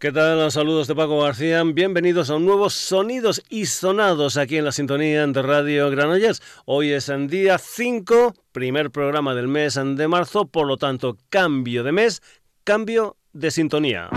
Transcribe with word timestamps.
¿Qué 0.00 0.12
tal? 0.12 0.38
Los 0.38 0.54
saludos 0.54 0.86
de 0.86 0.94
Paco 0.94 1.20
García. 1.20 1.60
Bienvenidos 1.64 2.30
a 2.30 2.36
un 2.36 2.46
nuevo 2.46 2.70
Sonidos 2.70 3.42
y 3.48 3.66
Sonados 3.66 4.36
aquí 4.36 4.56
en 4.56 4.64
la 4.64 4.70
sintonía 4.70 5.26
de 5.26 5.42
Radio 5.42 5.90
Granollers. 5.90 6.40
Hoy 6.66 6.92
es 6.92 7.08
el 7.08 7.28
día 7.28 7.58
5, 7.58 8.32
primer 8.52 8.92
programa 8.92 9.34
del 9.34 9.48
mes 9.48 9.74
de 9.74 10.06
marzo, 10.06 10.46
por 10.46 10.68
lo 10.68 10.76
tanto, 10.76 11.16
cambio 11.30 11.82
de 11.82 11.90
mes, 11.90 12.22
cambio 12.62 13.16
de 13.32 13.50
sintonía. 13.50 14.08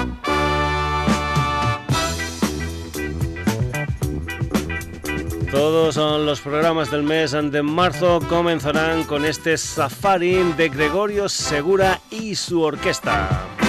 Todos 5.50 5.95
los 5.95 6.41
programas 6.41 6.91
del 6.91 7.02
mes 7.02 7.32
de 7.32 7.63
marzo 7.63 8.20
comenzarán 8.29 9.04
con 9.05 9.25
este 9.25 9.57
safari 9.57 10.54
de 10.55 10.70
Gregorio 10.70 11.27
Segura 11.27 12.00
y 12.11 12.36
su 12.36 12.61
orquesta. 12.61 13.61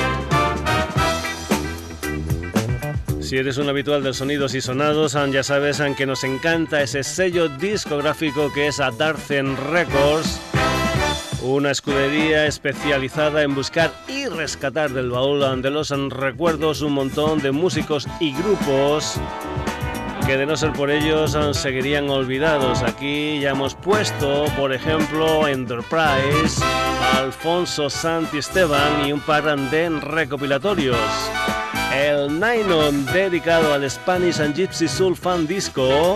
Si 3.32 3.38
eres 3.38 3.56
un 3.56 3.66
habitual 3.66 4.02
de 4.02 4.12
Sonidos 4.12 4.54
y 4.54 4.60
Sonados, 4.60 5.16
ya 5.30 5.42
sabes 5.42 5.82
que 5.96 6.04
nos 6.04 6.22
encanta 6.22 6.82
ese 6.82 7.02
sello 7.02 7.48
discográfico 7.48 8.52
que 8.52 8.66
es 8.66 8.78
Adarcen 8.78 9.56
Records, 9.56 10.38
una 11.40 11.70
escudería 11.70 12.44
especializada 12.44 13.42
en 13.42 13.54
buscar 13.54 13.90
y 14.06 14.26
rescatar 14.26 14.90
del 14.90 15.08
baúl 15.08 15.62
de 15.62 15.70
los 15.70 15.88
recuerdos 16.10 16.82
un 16.82 16.92
montón 16.92 17.38
de 17.38 17.52
músicos 17.52 18.06
y 18.20 18.34
grupos 18.34 19.14
que 20.26 20.36
de 20.36 20.44
no 20.44 20.54
ser 20.54 20.74
por 20.74 20.90
ellos 20.90 21.34
seguirían 21.52 22.10
olvidados. 22.10 22.82
Aquí 22.82 23.40
ya 23.40 23.52
hemos 23.52 23.74
puesto, 23.74 24.44
por 24.58 24.74
ejemplo, 24.74 25.48
Enterprise, 25.48 26.62
Alfonso 27.16 27.88
Santi 27.88 28.36
Esteban 28.36 29.06
y 29.06 29.12
un 29.14 29.20
par 29.20 29.58
de 29.70 29.88
recopilatorios 29.88 30.98
el 31.94 32.40
Nylon 32.40 33.06
dedicado 33.06 33.72
al 33.74 33.88
Spanish 33.90 34.40
and 34.40 34.54
Gypsy 34.54 34.88
Soul 34.88 35.16
Fan 35.16 35.46
Disco 35.46 36.14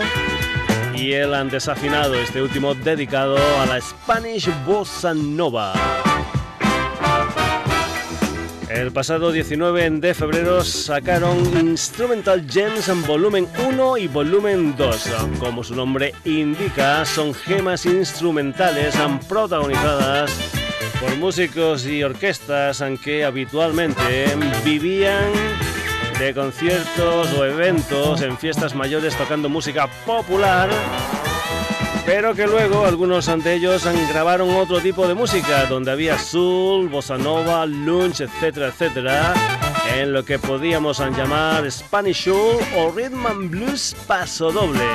y 0.95 1.13
el 1.13 1.49
desafinado, 1.49 2.15
este 2.15 2.41
último 2.41 2.73
dedicado 2.73 3.37
a 3.59 3.65
la 3.65 3.79
Spanish 3.79 4.49
Bossa 4.65 5.13
Nova. 5.13 5.73
El 8.69 8.91
pasado 8.91 9.31
19 9.31 9.89
de 9.91 10.13
febrero 10.13 10.63
sacaron 10.63 11.37
Instrumental 11.57 12.45
Gems 12.49 12.89
en 12.89 13.05
volumen 13.05 13.47
1 13.67 13.97
y 13.97 14.07
volumen 14.07 14.75
2. 14.75 15.09
Como 15.39 15.63
su 15.63 15.75
nombre 15.75 16.13
indica, 16.25 17.05
son 17.05 17.33
gemas 17.33 17.85
instrumentales 17.85 18.95
protagonizadas 19.29 20.66
por 20.99 21.15
músicos 21.17 21.85
y 21.85 22.03
orquestas 22.03 22.83
que 23.03 23.23
habitualmente 23.23 24.35
vivían 24.63 25.31
de 26.19 26.33
conciertos 26.33 27.31
o 27.33 27.45
eventos 27.45 28.21
en 28.21 28.37
fiestas 28.37 28.73
mayores 28.73 29.15
tocando 29.15 29.49
música 29.49 29.87
popular, 30.05 30.69
pero 32.05 32.33
que 32.33 32.47
luego 32.47 32.85
algunos 32.85 33.27
de 33.43 33.53
ellos 33.53 33.85
grabaron 34.09 34.49
otro 34.55 34.79
tipo 34.79 35.07
de 35.07 35.13
música, 35.13 35.65
donde 35.65 35.91
había 35.91 36.17
soul, 36.17 36.89
bossa 36.89 37.17
nova, 37.17 37.65
lunch, 37.65 38.21
etcétera, 38.21 38.67
etcétera, 38.67 39.33
en 39.95 40.13
lo 40.13 40.25
que 40.25 40.39
podíamos 40.39 40.99
llamar 40.99 41.69
Spanish 41.71 42.23
soul 42.23 42.57
o 42.75 42.91
rhythm 42.91 43.27
and 43.27 43.51
blues 43.51 43.95
paso 44.07 44.51
doble. 44.51 44.85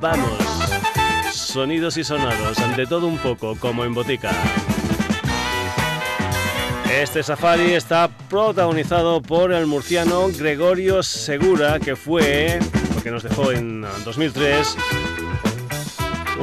Vamos, 0.00 0.38
sonidos 1.32 1.96
y 1.96 2.04
sonados, 2.04 2.58
ante 2.58 2.86
todo 2.86 3.06
un 3.06 3.18
poco, 3.18 3.56
como 3.56 3.84
en 3.84 3.94
botica. 3.94 4.30
Este 6.96 7.22
safari 7.22 7.74
está 7.74 8.08
protagonizado 8.08 9.20
por 9.20 9.52
el 9.52 9.66
murciano 9.66 10.28
Gregorio 10.28 11.02
Segura, 11.02 11.78
que 11.78 11.94
fue, 11.94 12.58
porque 12.94 13.10
nos 13.10 13.22
dejó 13.22 13.52
en 13.52 13.84
2003, 14.02 14.76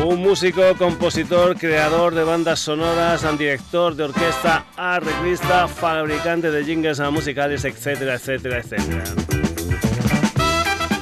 un 0.05 0.21
músico, 0.21 0.61
compositor, 0.77 1.57
creador 1.57 2.13
de 2.13 2.23
bandas 2.23 2.59
sonoras, 2.59 3.25
director 3.35 3.95
de 3.95 4.03
orquesta, 4.03 4.67
arreglista, 4.77 5.67
fabricante 5.67 6.51
de 6.51 6.63
jingles 6.63 6.99
musicales, 6.99 7.65
etcétera, 7.65 8.13
etcétera, 8.13 8.59
etcétera. 8.59 9.03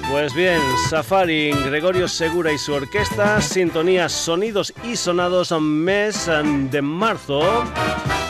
Pues 0.10 0.34
bien, 0.34 0.62
Safari, 0.90 1.52
Gregorio 1.66 2.08
Segura 2.08 2.54
y 2.54 2.58
su 2.58 2.72
orquesta, 2.72 3.42
sintonía 3.42 4.08
Sonidos 4.08 4.74
y 4.86 4.96
Sonados 4.96 5.52
mes 5.60 6.30
de 6.72 6.82
marzo 6.82 7.66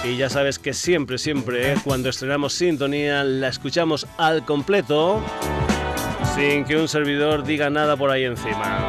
y 0.03 0.17
ya 0.17 0.29
sabes 0.29 0.59
que 0.59 0.73
siempre, 0.73 1.17
siempre, 1.17 1.73
cuando 1.84 2.09
estrenamos 2.09 2.53
sintonía, 2.53 3.23
la 3.23 3.47
escuchamos 3.50 4.06
al 4.17 4.45
completo, 4.45 5.23
sin 6.35 6.66
que 6.66 6.78
un 6.78 6.88
servidor 6.88 7.44
diga 7.44 7.69
nada 7.69 7.95
por 7.95 8.09
ahí 8.09 8.23
encima. 8.23 8.88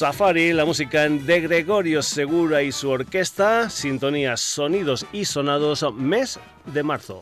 Safari, 0.00 0.54
la 0.54 0.64
música 0.64 1.06
de 1.06 1.40
Gregorio 1.42 2.02
Segura 2.02 2.62
y 2.62 2.72
su 2.72 2.88
orquesta, 2.88 3.68
sintonía 3.68 4.34
Sonidos 4.38 5.04
y 5.12 5.26
Sonados, 5.26 5.84
mes 5.92 6.40
de 6.64 6.82
marzo. 6.82 7.20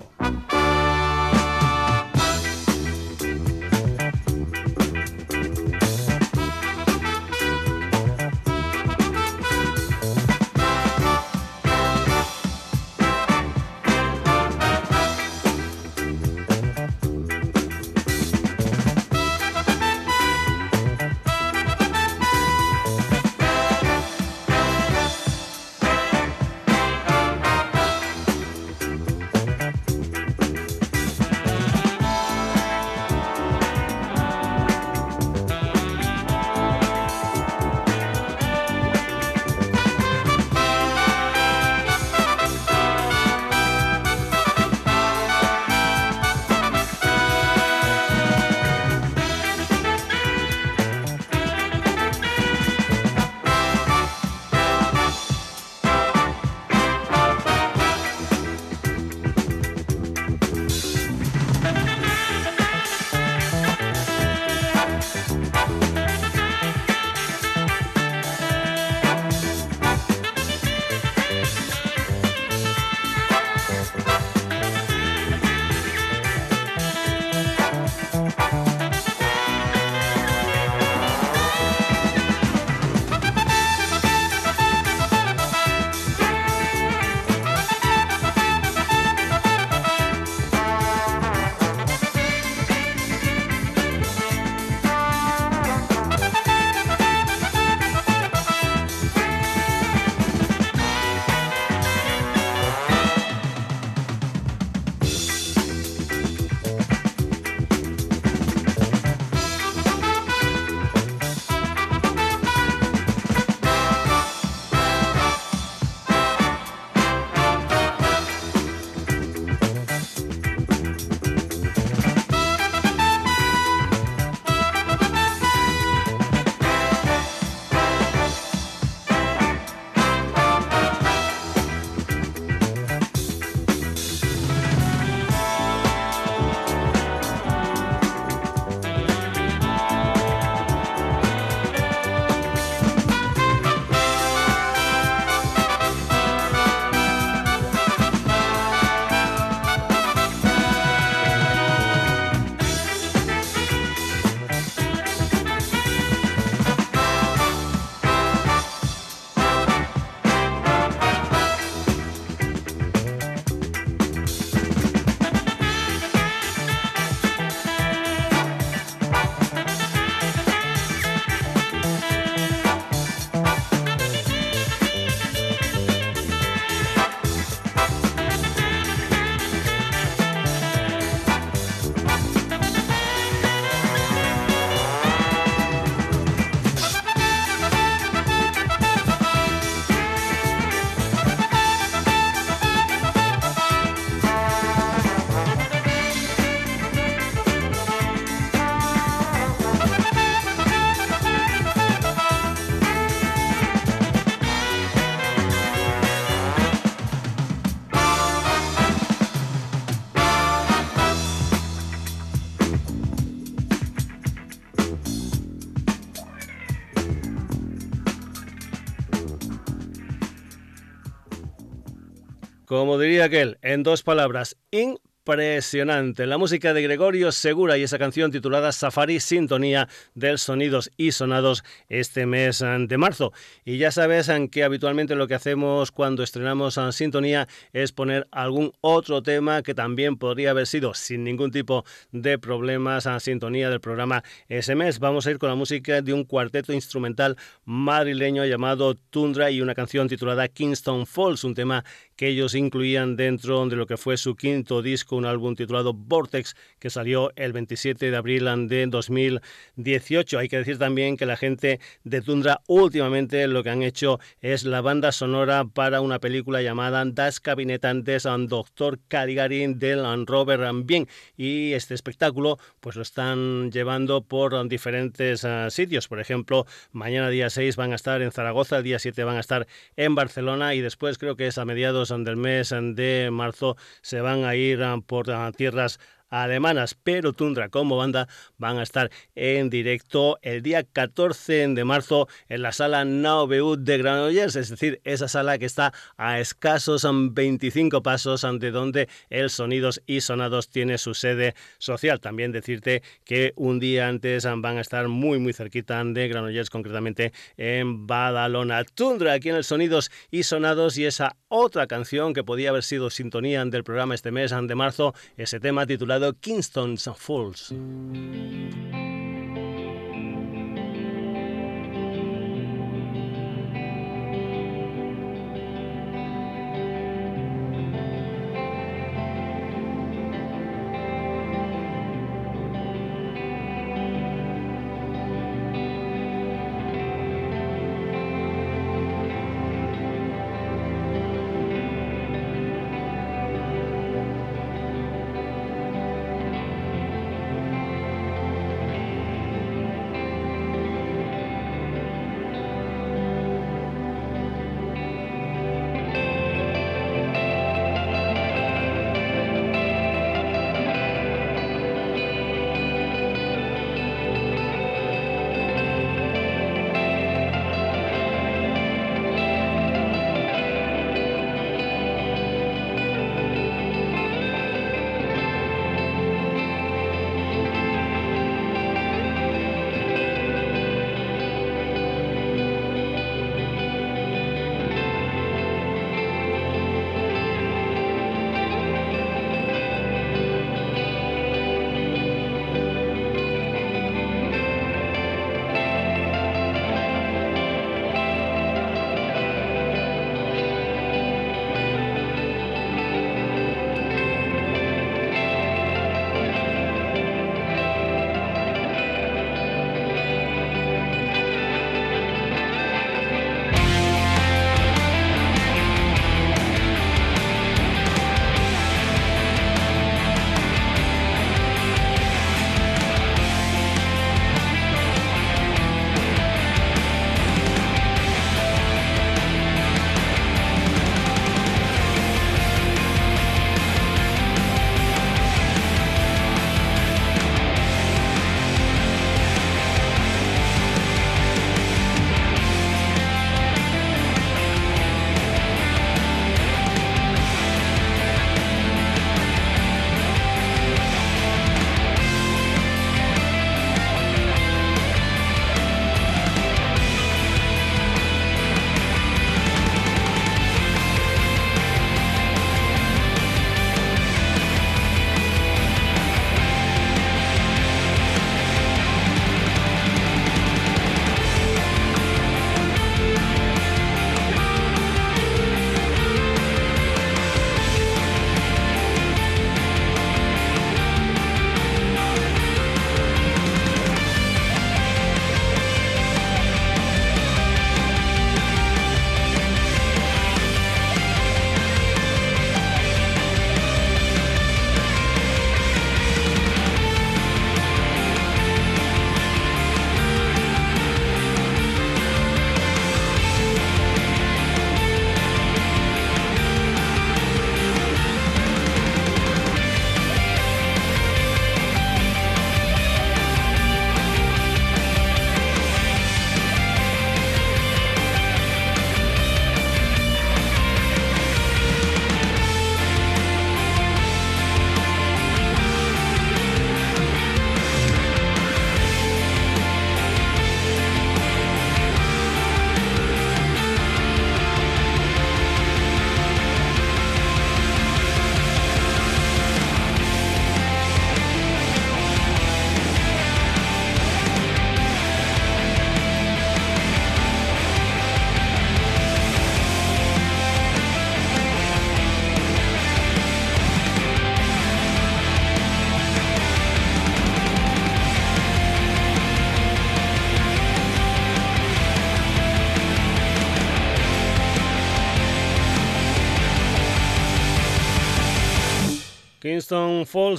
Como 222.88 222.98
diría 222.98 223.24
aquel, 223.24 223.58
en 223.60 223.82
dos 223.82 224.02
palabras, 224.02 224.56
in 224.70 224.97
impresionante. 225.28 226.26
La 226.26 226.38
música 226.38 226.72
de 226.72 226.80
Gregorio 226.80 227.32
Segura 227.32 227.76
y 227.76 227.82
esa 227.82 227.98
canción 227.98 228.30
titulada 228.30 228.72
Safari 228.72 229.20
Sintonía 229.20 229.86
del 230.14 230.38
Sonidos 230.38 230.90
y 230.96 231.12
Sonados 231.12 231.64
este 231.90 232.24
mes 232.24 232.62
eh, 232.62 232.76
de 232.88 232.96
marzo. 232.96 233.34
Y 233.62 233.76
ya 233.76 233.90
sabes 233.90 234.30
eh, 234.30 234.48
que 234.50 234.64
habitualmente 234.64 235.14
lo 235.16 235.28
que 235.28 235.34
hacemos 235.34 235.92
cuando 235.92 236.22
estrenamos 236.22 236.78
en 236.78 236.88
eh, 236.88 236.92
Sintonía 236.92 237.46
es 237.74 237.92
poner 237.92 238.26
algún 238.30 238.72
otro 238.80 239.22
tema 239.22 239.62
que 239.62 239.74
también 239.74 240.16
podría 240.16 240.52
haber 240.52 240.66
sido 240.66 240.94
sin 240.94 241.24
ningún 241.24 241.50
tipo 241.50 241.84
de 242.10 242.38
problemas 242.38 243.04
en 243.04 243.20
Sintonía 243.20 243.68
del 243.68 243.80
programa 243.80 244.24
ese 244.48 244.74
mes. 244.76 244.98
Vamos 244.98 245.26
a 245.26 245.30
ir 245.30 245.38
con 245.38 245.50
la 245.50 245.56
música 245.56 246.00
de 246.00 246.14
un 246.14 246.24
cuarteto 246.24 246.72
instrumental 246.72 247.36
madrileño 247.66 248.46
llamado 248.46 248.94
Tundra 248.94 249.50
y 249.50 249.60
una 249.60 249.74
canción 249.74 250.08
titulada 250.08 250.48
Kingston 250.48 251.06
Falls, 251.06 251.44
un 251.44 251.54
tema 251.54 251.84
que 252.16 252.28
ellos 252.28 252.54
incluían 252.54 253.14
dentro 253.14 253.64
de 253.66 253.76
lo 253.76 253.86
que 253.86 253.96
fue 253.96 254.16
su 254.16 254.34
quinto 254.34 254.82
disco, 254.82 255.17
un 255.18 255.26
álbum 255.26 255.54
titulado 255.54 255.92
Vortex, 255.92 256.56
que 256.78 256.90
salió 256.90 257.32
el 257.36 257.52
27 257.52 258.10
de 258.10 258.16
abril 258.16 258.48
de 258.68 258.86
2018. 258.86 260.38
Hay 260.38 260.48
que 260.48 260.58
decir 260.58 260.78
también 260.78 261.16
que 261.16 261.26
la 261.26 261.36
gente 261.36 261.80
de 262.04 262.22
Tundra 262.22 262.60
últimamente 262.66 263.46
lo 263.48 263.62
que 263.62 263.70
han 263.70 263.82
hecho 263.82 264.20
es 264.40 264.64
la 264.64 264.80
banda 264.80 265.12
sonora 265.12 265.64
para 265.64 266.00
una 266.00 266.18
película 266.18 266.62
llamada 266.62 267.04
Das 267.04 267.40
Cabinetantes 267.40 268.26
and 268.26 268.48
Doctor 268.48 268.98
Caligari 269.08 269.74
del 269.74 270.26
Robert 270.26 270.62
Bien. 270.84 271.08
Y 271.36 271.72
este 271.72 271.94
espectáculo 271.94 272.58
pues 272.80 272.96
lo 272.96 273.02
están 273.02 273.70
llevando 273.70 274.22
por 274.22 274.68
diferentes 274.68 275.44
ah, 275.44 275.70
sitios. 275.70 276.08
Por 276.08 276.20
ejemplo, 276.20 276.66
mañana 276.92 277.28
día 277.28 277.50
6 277.50 277.76
van 277.76 277.92
a 277.92 277.96
estar 277.96 278.22
en 278.22 278.32
Zaragoza, 278.32 278.78
el 278.78 278.84
día 278.84 278.98
7 278.98 279.24
van 279.24 279.36
a 279.36 279.40
estar 279.40 279.66
en 279.96 280.14
Barcelona 280.14 280.74
y 280.74 280.80
después 280.80 281.18
creo 281.18 281.36
que 281.36 281.46
es 281.46 281.58
a 281.58 281.64
mediados 281.64 282.08
del 282.08 282.36
mes 282.36 282.70
de 282.70 283.28
marzo 283.32 283.76
se 284.02 284.20
van 284.20 284.44
a 284.44 284.54
ir 284.54 284.82
ah, 284.82 284.98
por 285.08 285.28
ah, 285.32 285.50
tierras 285.50 285.98
alemanas, 286.28 286.96
pero 287.02 287.32
Tundra 287.32 287.68
como 287.68 287.96
banda 287.96 288.28
van 288.56 288.78
a 288.78 288.82
estar 288.82 289.10
en 289.34 289.70
directo 289.70 290.38
el 290.42 290.62
día 290.62 290.84
14 290.84 291.68
de 291.68 291.84
marzo 291.84 292.28
en 292.48 292.62
la 292.62 292.72
sala 292.72 293.04
Naubeut 293.04 293.80
de 293.80 293.98
Granollers, 293.98 294.56
es 294.56 294.68
decir, 294.68 295.00
esa 295.04 295.28
sala 295.28 295.58
que 295.58 295.66
está 295.66 295.92
a 296.16 296.40
escasos 296.40 297.06
25 297.10 298.02
pasos 298.02 298.44
ante 298.44 298.70
donde 298.70 299.08
el 299.30 299.50
Sonidos 299.50 300.02
y 300.06 300.20
Sonados 300.20 300.68
tiene 300.68 300.98
su 300.98 301.14
sede 301.14 301.54
social. 301.78 302.20
También 302.20 302.52
decirte 302.52 303.02
que 303.24 303.52
un 303.56 303.80
día 303.80 304.08
antes 304.08 304.44
van 304.44 304.78
a 304.78 304.80
estar 304.80 305.08
muy 305.08 305.38
muy 305.38 305.52
cerquita 305.52 306.02
de 306.04 306.28
Granollers, 306.28 306.70
concretamente 306.70 307.32
en 307.56 308.06
Badalona. 308.06 308.84
Tundra 308.84 309.32
aquí 309.32 309.48
en 309.48 309.56
el 309.56 309.64
Sonidos 309.64 310.10
y 310.30 310.42
Sonados 310.42 310.98
y 310.98 311.06
esa 311.06 311.36
otra 311.48 311.86
canción 311.86 312.34
que 312.34 312.44
podía 312.44 312.70
haber 312.70 312.82
sido 312.82 313.10
sintonía 313.10 313.64
del 313.64 313.84
programa 313.84 314.14
este 314.14 314.30
mes 314.30 314.50
de 314.50 314.74
marzo, 314.74 315.14
ese 315.36 315.60
tema 315.60 315.86
titulado 315.86 316.17
Kingston's 316.18 316.32
Falls. 316.42 316.98
Stone 316.98 317.14
Falls, 317.14 317.72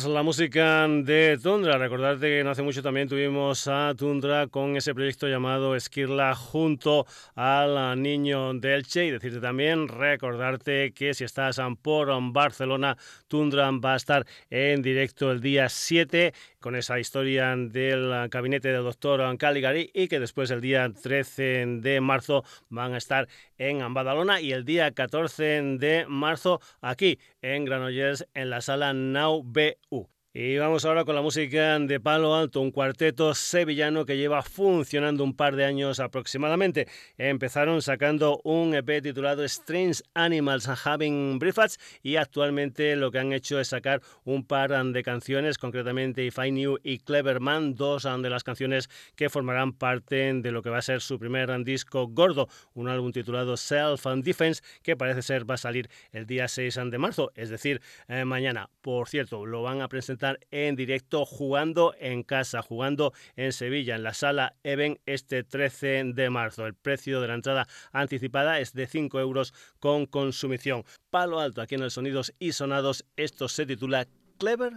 la 0.07 0.23
música 0.23 0.87
de 0.87 1.37
Tundra. 1.41 1.77
Recordarte 1.77 2.25
que 2.25 2.43
no 2.43 2.49
hace 2.49 2.63
mucho 2.63 2.81
también 2.81 3.07
tuvimos 3.07 3.67
a 3.67 3.93
Tundra 3.95 4.47
con 4.47 4.75
ese 4.75 4.95
proyecto 4.95 5.27
llamado 5.27 5.75
Esquirla 5.75 6.33
junto 6.33 7.05
al 7.35 8.01
niño 8.01 8.55
del 8.55 8.87
Che. 8.87 9.05
Y 9.05 9.11
decirte 9.11 9.39
también, 9.39 9.87
recordarte 9.87 10.91
que 10.91 11.13
si 11.13 11.23
estás 11.23 11.61
por 11.83 12.09
Barcelona, 12.31 12.97
Tundra 13.29 13.71
va 13.71 13.93
a 13.93 13.95
estar 13.95 14.25
en 14.49 14.81
directo 14.81 15.31
el 15.31 15.39
día 15.39 15.69
7 15.69 16.33
con 16.59 16.75
esa 16.75 16.99
historia 16.99 17.55
del 17.55 18.27
gabinete 18.27 18.73
del 18.73 18.83
doctor 18.83 19.37
Caligari 19.37 19.89
y 19.93 20.09
que 20.09 20.19
después 20.19 20.51
el 20.51 20.59
día 20.59 20.91
13 20.91 21.65
de 21.79 22.01
marzo 22.01 22.43
van 22.67 22.93
a 22.93 22.97
estar 22.97 23.29
en 23.57 23.93
Badalona 23.93 24.41
y 24.41 24.51
el 24.51 24.65
día 24.65 24.91
14 24.91 25.61
de 25.77 26.05
marzo 26.09 26.59
aquí 26.81 27.19
en 27.41 27.63
Granollers 27.63 28.27
en 28.33 28.49
la 28.49 28.59
sala 28.61 28.93
Now 28.93 29.43
BU. 29.43 30.18
Y 30.31 30.59
vamos 30.59 30.85
ahora 30.85 31.05
con 31.05 31.15
la 31.15 31.23
música 31.23 31.79
de 31.79 31.99
Palo 31.99 32.35
Alto, 32.35 32.61
un 32.61 32.69
cuarteto 32.69 33.33
sevillano 33.33 34.05
que 34.05 34.15
lleva 34.15 34.43
funcionando 34.43 35.23
un 35.23 35.35
par 35.35 35.55
de 35.55 35.65
años 35.65 35.99
aproximadamente. 35.99 36.87
Empezaron 37.17 37.81
sacando 37.81 38.39
un 38.43 38.75
EP 38.75 39.01
titulado 39.01 39.43
Strange 39.45 40.03
Animals 40.13 40.69
Having 40.85 41.39
Breakfast 41.39 41.81
y 42.03 42.17
actualmente 42.17 42.95
lo 42.95 43.09
que 43.09 43.17
han 43.17 43.33
hecho 43.33 43.59
es 43.59 43.69
sacar 43.69 44.03
un 44.23 44.45
par 44.45 44.69
de 44.69 45.01
canciones, 45.01 45.57
concretamente 45.57 46.23
If 46.23 46.37
I 46.37 46.51
Knew 46.51 46.77
y 46.83 46.99
Clever 46.99 47.39
Man, 47.39 47.73
dos 47.73 48.03
de 48.03 48.29
las 48.29 48.43
canciones 48.43 48.87
que 49.15 49.31
formarán 49.31 49.73
parte 49.73 50.31
de 50.31 50.51
lo 50.51 50.61
que 50.61 50.69
va 50.69 50.77
a 50.77 50.83
ser 50.83 51.01
su 51.01 51.17
primer 51.17 51.49
disco 51.63 52.07
gordo, 52.07 52.49
un 52.75 52.87
álbum 52.87 53.11
titulado 53.11 53.57
Self 53.57 54.05
and 54.05 54.23
Defense 54.23 54.61
que 54.83 54.95
parece 54.95 55.23
ser 55.23 55.49
va 55.49 55.55
a 55.55 55.57
salir 55.57 55.89
el 56.11 56.27
día 56.27 56.47
6 56.47 56.81
de 56.91 56.97
marzo, 56.99 57.31
es 57.33 57.49
decir, 57.49 57.81
eh, 58.07 58.25
mañana. 58.25 58.69
Por 58.81 59.09
cierto, 59.09 59.47
lo 59.47 59.63
van 59.63 59.81
a 59.81 59.87
presentar 59.87 60.18
en 60.51 60.75
directo 60.75 61.25
jugando 61.25 61.93
en 61.99 62.23
casa, 62.23 62.61
jugando 62.61 63.13
en 63.35 63.51
Sevilla, 63.51 63.95
en 63.95 64.03
la 64.03 64.13
sala 64.13 64.55
Even 64.63 64.99
este 65.05 65.43
13 65.43 66.13
de 66.13 66.29
marzo. 66.29 66.65
El 66.65 66.73
precio 66.73 67.21
de 67.21 67.27
la 67.27 67.35
entrada 67.35 67.67
anticipada 67.91 68.59
es 68.59 68.73
de 68.73 68.87
5 68.87 69.19
euros 69.19 69.53
con 69.79 70.05
consumición. 70.05 70.83
Palo 71.09 71.39
alto 71.39 71.61
aquí 71.61 71.75
en 71.75 71.83
el 71.83 71.91
Sonidos 71.91 72.33
y 72.39 72.51
Sonados. 72.53 73.05
Esto 73.15 73.47
se 73.47 73.65
titula 73.65 74.07
Clever 74.37 74.73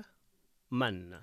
Man. 0.69 1.21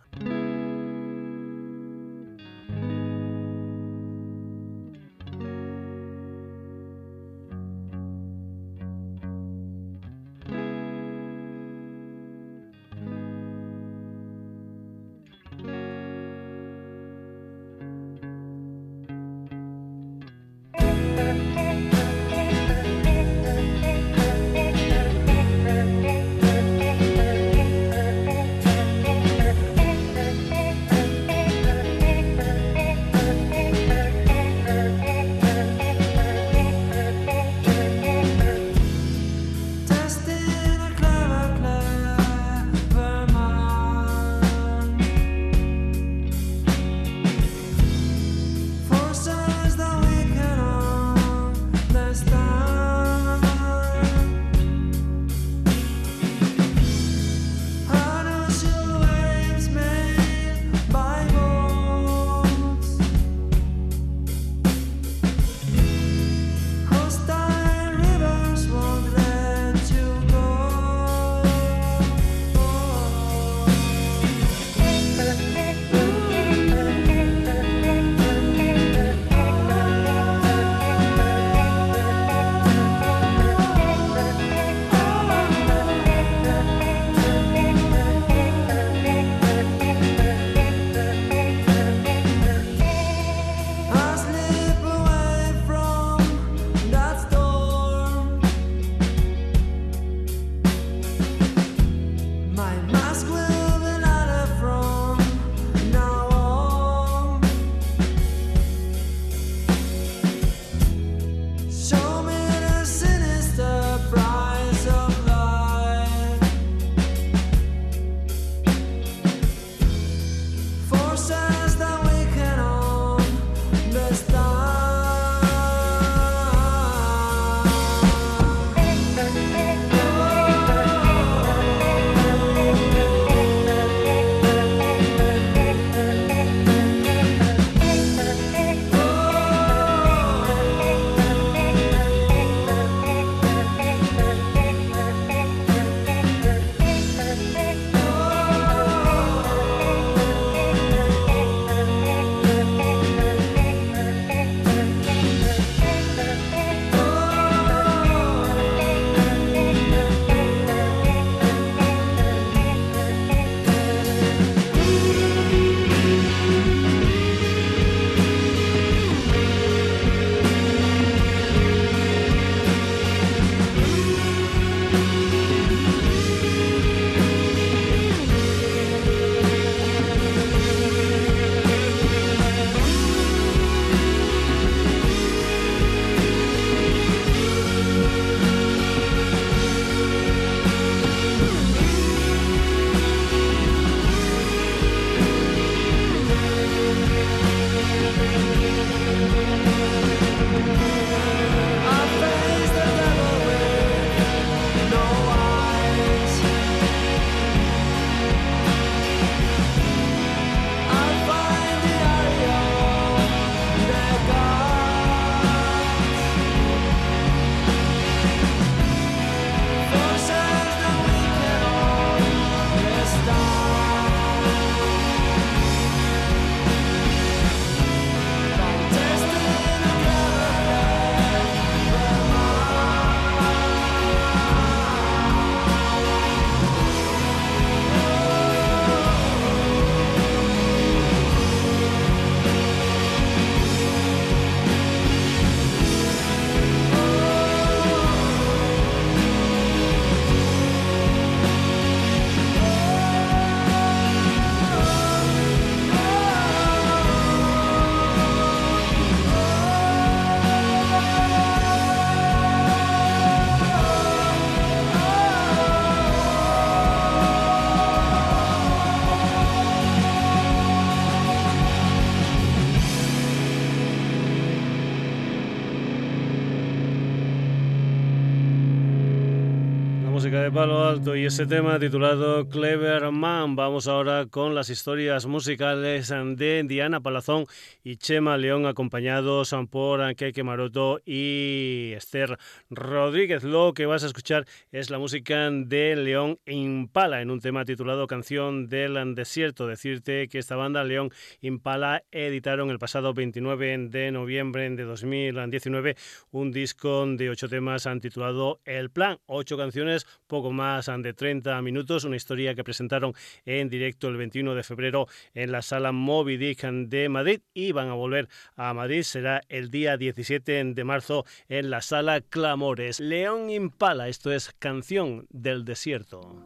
Ese 281.29 281.45
tema 281.45 281.77
titulado 281.77 282.49
Clever 282.49 283.11
Man. 283.11 283.55
Vamos 283.55 283.87
ahora 283.87 284.25
con 284.25 284.55
las 284.55 284.71
historias 284.71 285.27
musicales 285.27 286.07
de 286.09 286.63
Diana 286.67 287.01
Palazón 287.01 287.45
y 287.83 287.97
Chema 287.97 288.35
León, 288.35 288.65
acompañados 288.65 289.55
por 289.69 290.15
Keke 290.15 290.43
Maroto 290.43 290.99
y 291.05 291.91
Esther 291.95 292.39
Rodríguez. 292.71 293.43
Lo 293.43 293.75
que 293.75 293.85
vas 293.85 294.03
a 294.03 294.07
escuchar 294.07 294.47
es 294.71 294.89
la 294.89 294.97
música 294.97 295.51
de 295.51 295.95
León 295.95 296.39
Impala 296.47 297.21
en 297.21 297.29
un 297.29 297.41
tema 297.41 297.63
titulado 297.63 298.07
Canción 298.07 298.67
del 298.67 299.13
Desierto. 299.13 299.67
Decirte 299.67 300.29
que 300.29 300.39
esta 300.39 300.55
banda, 300.55 300.83
León 300.83 301.11
Impala, 301.41 302.01
editaron 302.09 302.71
el 302.71 302.79
pasado 302.79 303.13
29 303.13 303.89
de 303.89 304.11
noviembre 304.11 304.67
de 304.67 304.83
2019 304.83 305.95
un 306.31 306.51
disco 306.51 307.05
de 307.05 307.29
ocho 307.29 307.47
temas 307.47 307.87
titulado 308.01 308.61
El 308.65 308.89
Plan. 308.89 309.19
Ocho 309.27 309.57
canciones, 309.57 310.07
poco 310.25 310.51
más 310.51 310.87
de 310.87 311.18
30 311.19 311.61
minutos, 311.61 312.05
una 312.05 312.15
historia 312.15 312.55
que 312.55 312.63
presentaron 312.63 313.13
en 313.45 313.69
directo 313.69 314.07
el 314.07 314.15
21 314.15 314.55
de 314.55 314.63
febrero 314.63 315.07
en 315.33 315.51
la 315.51 315.61
sala 315.61 315.91
Moby 315.91 316.37
Dick 316.37 316.63
de 316.63 317.09
Madrid 317.09 317.41
y 317.53 317.73
van 317.73 317.89
a 317.89 317.93
volver 317.93 318.29
a 318.55 318.73
Madrid. 318.73 319.03
Será 319.03 319.41
el 319.49 319.69
día 319.69 319.97
17 319.97 320.63
de 320.63 320.83
marzo 320.85 321.25
en 321.49 321.69
la 321.69 321.81
sala 321.81 322.21
Clamores. 322.21 323.01
León 323.01 323.49
Impala, 323.49 324.07
esto 324.07 324.31
es 324.31 324.55
Canción 324.59 325.27
del 325.29 325.65
Desierto. 325.65 326.41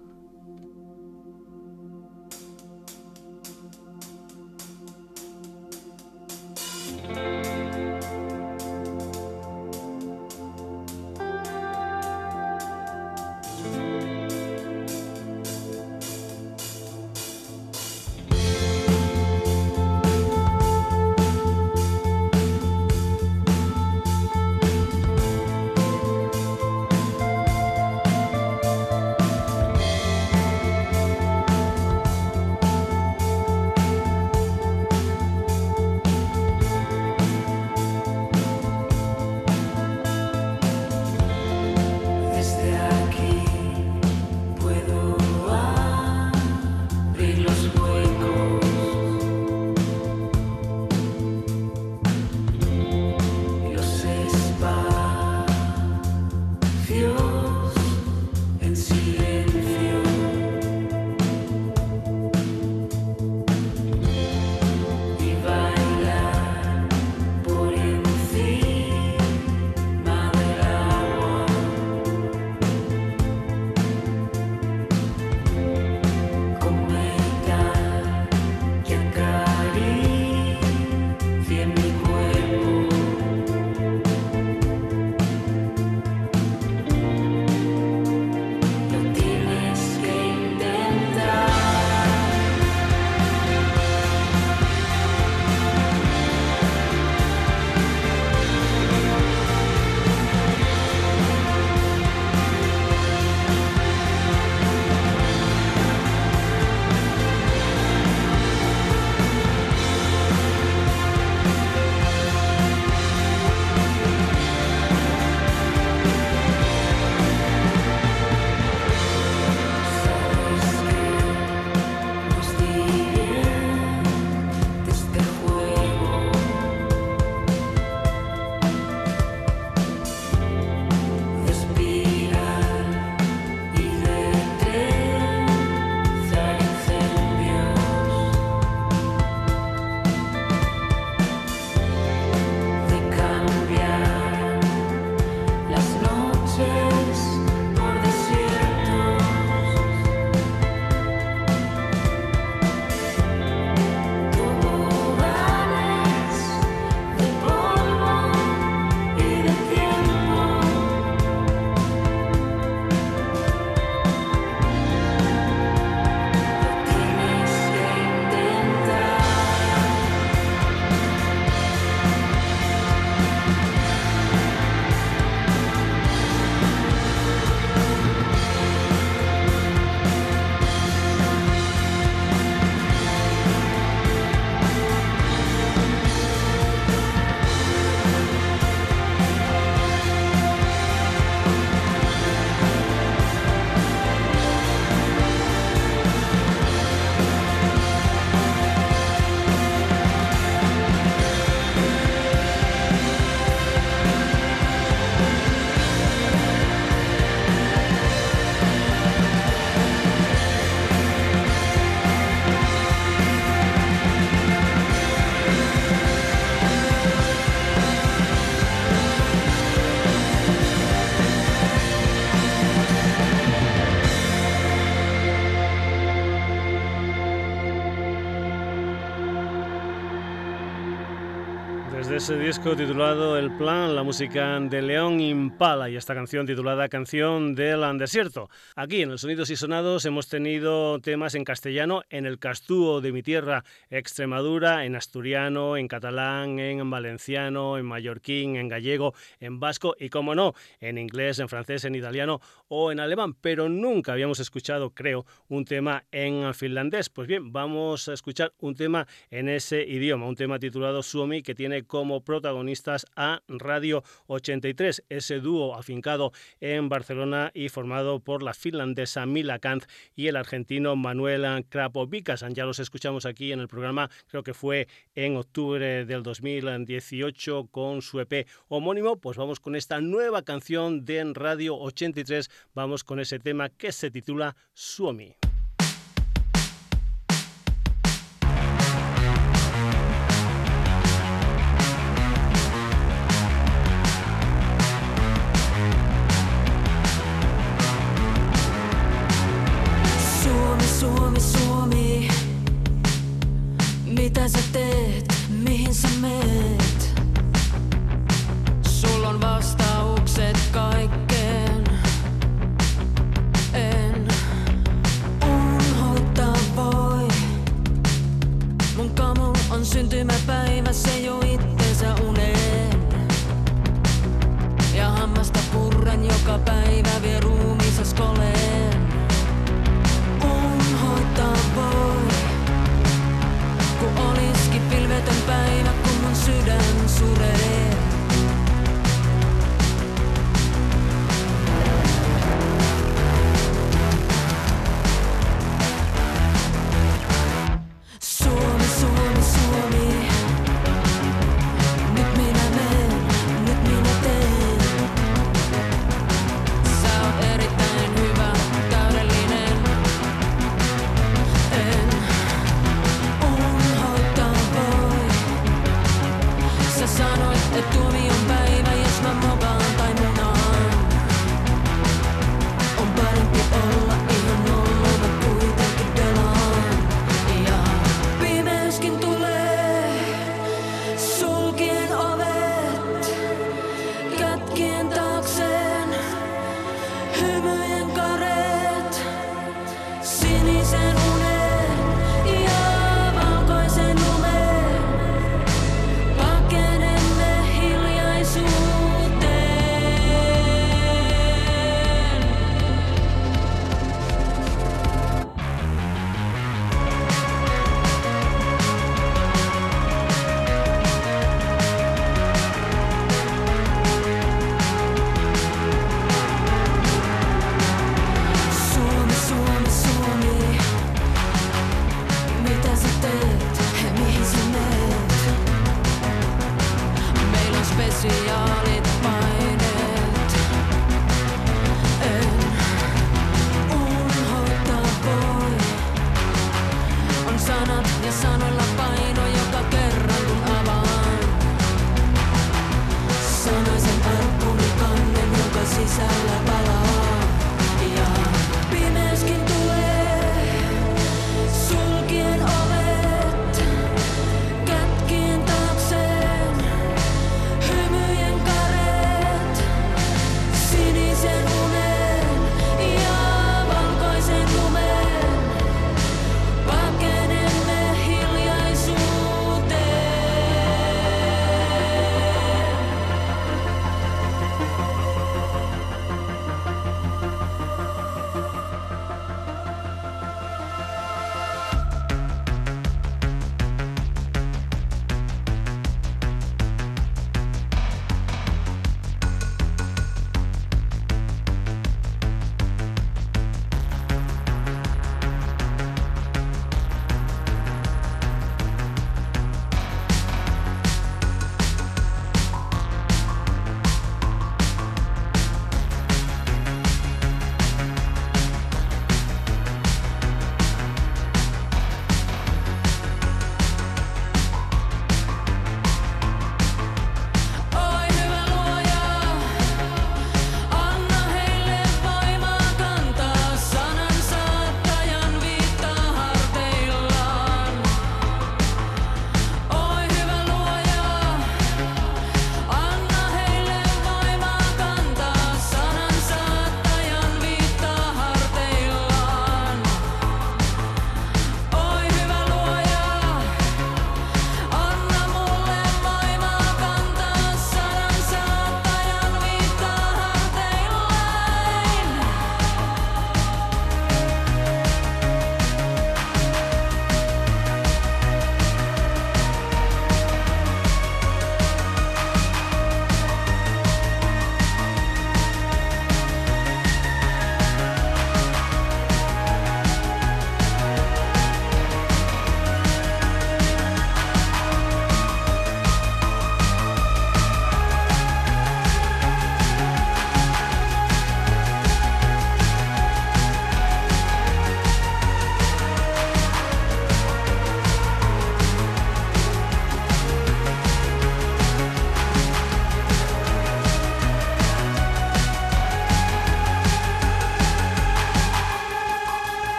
Disco 232.63 232.77
titulado 232.77 233.37
El 233.37 233.51
Plan, 233.57 233.93
la 233.93 234.03
música 234.03 234.57
de 234.57 234.81
León 234.81 235.19
Impala 235.19 235.89
y 235.89 235.97
esta 235.97 236.13
canción 236.15 236.45
titulada 236.45 236.87
Canción 236.87 237.55
del 237.55 237.81
Desierto. 237.97 238.49
Aquí 238.77 239.01
en 239.01 239.11
el 239.11 239.19
Sonidos 239.19 239.49
y 239.49 239.57
Sonados 239.57 240.05
hemos 240.05 240.29
tenido 240.29 240.97
temas 240.99 241.35
en 241.35 241.43
castellano, 241.43 242.03
en 242.09 242.25
el 242.25 242.39
Castúo 242.39 243.01
de 243.01 243.11
mi 243.11 243.21
tierra, 243.21 243.65
Extremadura, 243.89 244.85
en 244.85 244.95
asturiano, 244.95 245.75
en 245.75 245.89
catalán, 245.89 246.57
en 246.57 246.89
valenciano, 246.89 247.77
en 247.77 247.85
mallorquín, 247.85 248.55
en 248.55 248.69
gallego, 248.69 249.13
en 249.41 249.59
vasco 249.59 249.97
y, 249.99 250.07
como 250.07 250.33
no, 250.33 250.53
en 250.79 250.97
inglés, 250.97 251.39
en 251.39 251.49
francés, 251.49 251.83
en 251.83 251.95
italiano 251.95 252.39
o 252.69 252.93
en 252.93 253.01
alemán, 253.01 253.33
pero 253.33 253.67
nunca 253.67 254.13
habíamos 254.13 254.39
escuchado, 254.39 254.91
creo, 254.91 255.25
un 255.49 255.65
tema 255.65 256.05
en 256.13 256.53
finlandés. 256.53 257.09
Pues 257.09 257.27
bien, 257.27 257.51
vamos 257.51 258.07
a 258.07 258.13
escuchar 258.13 258.53
un 258.59 258.73
tema 258.73 259.05
en 259.31 259.49
ese 259.49 259.83
idioma, 259.83 260.27
un 260.27 260.35
tema 260.35 260.59
titulado 260.59 261.03
Suomi 261.03 261.43
que 261.43 261.55
tiene 261.55 261.83
como 261.83 262.23
protagonistas 262.53 263.07
a 263.15 263.41
Radio 263.47 264.03
83, 264.27 265.05
ese 265.09 265.39
dúo 265.39 265.75
afincado 265.75 266.31
en 266.61 266.87
Barcelona 266.87 267.49
y 267.55 267.69
formado 267.69 268.19
por 268.19 268.43
la 268.43 268.53
finlandesa 268.53 269.25
Mila 269.25 269.57
Kant 269.57 269.85
y 270.15 270.27
el 270.27 270.35
argentino 270.35 270.95
Manuel 270.95 271.65
Krapovicas. 271.67 272.45
Ya 272.49 272.65
los 272.65 272.77
escuchamos 272.77 273.25
aquí 273.25 273.51
en 273.51 273.59
el 273.59 273.67
programa, 273.67 274.11
creo 274.27 274.43
que 274.43 274.53
fue 274.53 274.87
en 275.15 275.35
octubre 275.35 276.05
del 276.05 276.21
2018 276.21 277.69
con 277.71 278.03
su 278.03 278.19
EP 278.19 278.47
homónimo. 278.67 279.17
Pues 279.17 279.35
vamos 279.35 279.59
con 279.59 279.75
esta 279.75 279.99
nueva 279.99 280.43
canción 280.43 281.05
de 281.05 281.23
Radio 281.33 281.75
83, 281.75 282.51
vamos 282.75 283.03
con 283.03 283.19
ese 283.19 283.39
tema 283.39 283.69
que 283.69 283.91
se 283.91 284.11
titula 284.11 284.55
Suomi. 284.73 285.35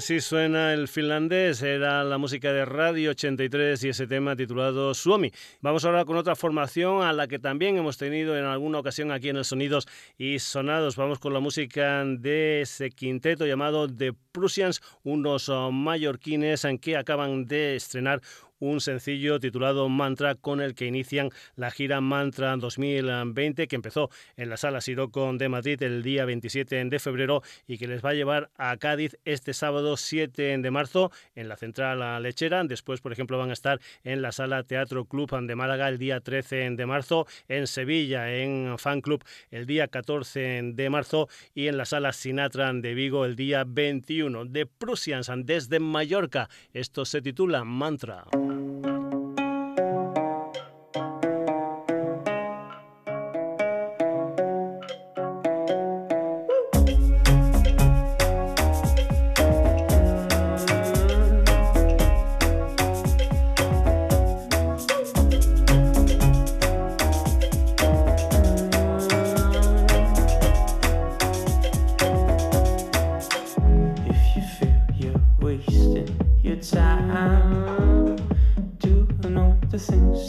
Así 0.00 0.22
suena 0.22 0.72
el 0.72 0.88
finlandés, 0.88 1.60
era 1.60 2.02
la 2.04 2.16
música 2.16 2.54
de 2.54 2.64
Radio 2.64 3.10
83 3.10 3.84
y 3.84 3.90
ese 3.90 4.06
tema 4.06 4.34
titulado 4.34 4.94
Suomi. 4.94 5.30
Vamos 5.60 5.84
ahora 5.84 6.06
con 6.06 6.16
otra 6.16 6.34
formación 6.34 7.02
a 7.02 7.12
la 7.12 7.28
que 7.28 7.38
también 7.38 7.76
hemos 7.76 7.98
tenido 7.98 8.34
en 8.38 8.46
alguna 8.46 8.78
ocasión 8.78 9.12
aquí 9.12 9.28
en 9.28 9.36
el 9.36 9.44
Sonidos 9.44 9.86
y 10.16 10.38
Sonados. 10.38 10.96
Vamos 10.96 11.18
con 11.18 11.34
la 11.34 11.40
música 11.40 12.02
de 12.02 12.62
ese 12.62 12.88
quinteto 12.88 13.44
llamado 13.44 13.94
The 13.94 14.14
Prussians, 14.32 14.80
unos 15.02 15.52
mallorquines 15.70 16.64
en 16.64 16.78
que 16.78 16.96
acaban 16.96 17.44
de 17.44 17.76
estrenar 17.76 18.22
un 18.60 18.80
sencillo 18.80 19.40
titulado 19.40 19.88
Mantra 19.88 20.36
con 20.36 20.60
el 20.60 20.74
que 20.74 20.86
inician 20.86 21.30
la 21.56 21.70
gira 21.70 22.00
Mantra 22.00 22.56
2020 22.56 23.66
que 23.66 23.76
empezó 23.76 24.10
en 24.36 24.48
la 24.48 24.56
sala 24.56 24.80
Siroco 24.80 25.32
de 25.32 25.48
Madrid 25.48 25.82
el 25.82 26.02
día 26.02 26.24
27 26.24 26.84
de 26.84 26.98
febrero 26.98 27.42
y 27.66 27.78
que 27.78 27.88
les 27.88 28.04
va 28.04 28.10
a 28.10 28.14
llevar 28.14 28.50
a 28.56 28.76
Cádiz 28.76 29.18
este 29.24 29.54
sábado 29.54 29.96
7 29.96 30.58
de 30.58 30.70
marzo 30.70 31.10
en 31.34 31.48
la 31.48 31.56
central 31.56 32.22
lechera. 32.22 32.62
Después, 32.64 33.00
por 33.00 33.12
ejemplo, 33.12 33.38
van 33.38 33.50
a 33.50 33.54
estar 33.54 33.80
en 34.04 34.22
la 34.22 34.32
sala 34.32 34.62
Teatro 34.62 35.04
Club 35.06 35.30
de 35.46 35.56
Málaga 35.56 35.88
el 35.88 35.98
día 35.98 36.20
13 36.20 36.70
de 36.70 36.86
marzo, 36.86 37.26
en 37.48 37.66
Sevilla 37.66 38.32
en 38.32 38.78
Fan 38.78 39.00
Club 39.00 39.24
el 39.50 39.66
día 39.66 39.88
14 39.88 40.60
de 40.74 40.90
marzo 40.90 41.28
y 41.54 41.68
en 41.68 41.76
la 41.76 41.84
sala 41.84 42.12
Sinatra 42.12 42.72
de 42.72 42.94
Vigo 42.94 43.24
el 43.24 43.36
día 43.36 43.64
21 43.66 44.44
de 44.44 44.66
Prussians 44.66 45.30
desde 45.44 45.80
Mallorca. 45.80 46.48
Esto 46.72 47.04
se 47.04 47.22
titula 47.22 47.64
Mantra. 47.64 48.24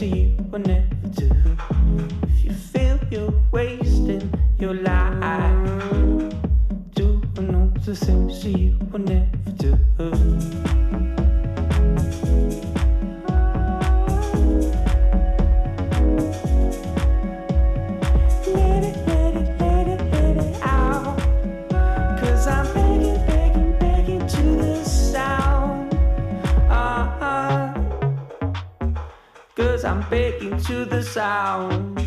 to 0.02 0.08
you 0.08 0.36
or 0.52 0.58
never 0.58 0.88
to. 1.16 1.30
If 2.24 2.46
you 2.46 2.54
feel 2.54 3.00
you're 3.12 3.34
wasting 3.52 4.34
your 4.58 4.74
life, 4.74 6.34
do 6.96 7.22
or 7.38 7.44
no 7.44 7.72
the 7.86 7.96
same 7.96 8.28
to 8.28 8.50
you 8.50 8.80
or 8.92 8.98
never 8.98 9.52
do. 9.58 11.11
I'm 29.92 30.10
baking 30.10 30.58
to 30.68 30.86
the 30.86 31.04
sound. 31.04 31.98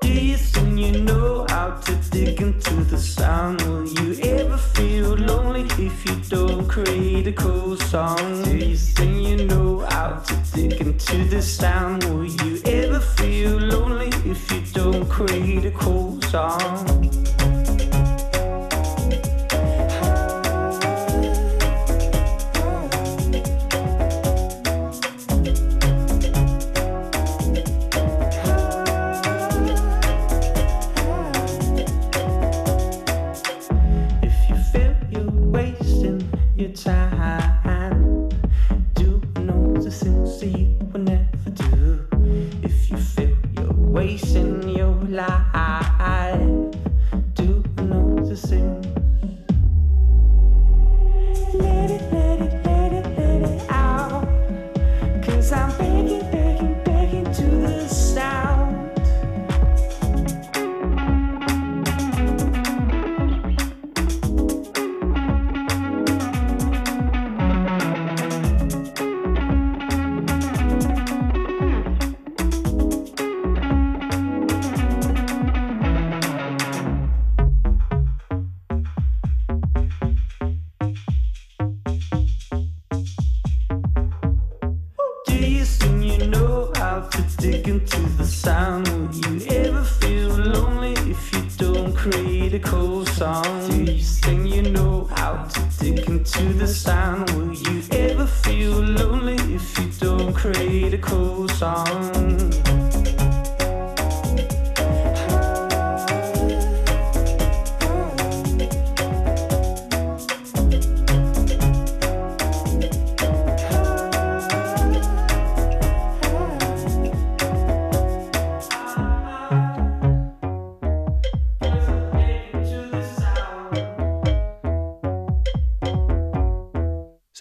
Do 0.00 0.08
you 0.08 0.36
and 0.58 0.78
you 0.78 0.92
know 1.02 1.44
how 1.48 1.70
to 1.70 1.94
dig 2.12 2.40
into 2.40 2.84
the 2.84 2.96
sound. 2.96 3.62
Will 3.62 3.84
you 3.84 4.14
ever 4.22 4.56
feel 4.56 5.16
lonely 5.16 5.62
if 5.84 6.06
you 6.06 6.14
don't 6.28 6.68
create 6.68 7.26
a 7.26 7.32
cool 7.32 7.76
song? 7.76 8.44
Do 8.44 8.56
you 8.56 8.78
and 9.00 9.24
you 9.24 9.46
know 9.46 9.80
how 9.90 10.20
to 10.20 10.36
dig 10.52 10.80
into 10.80 11.24
the 11.24 11.42
sound. 11.42 12.04
Will 12.04 12.26
you 12.26 12.62
ever 12.64 13.00
feel 13.00 13.58
lonely 13.58 14.10
if 14.24 14.52
you 14.52 14.60
don't 14.72 15.08
create 15.08 15.64
a 15.64 15.72
cool 15.72 16.22
song? 16.22 17.03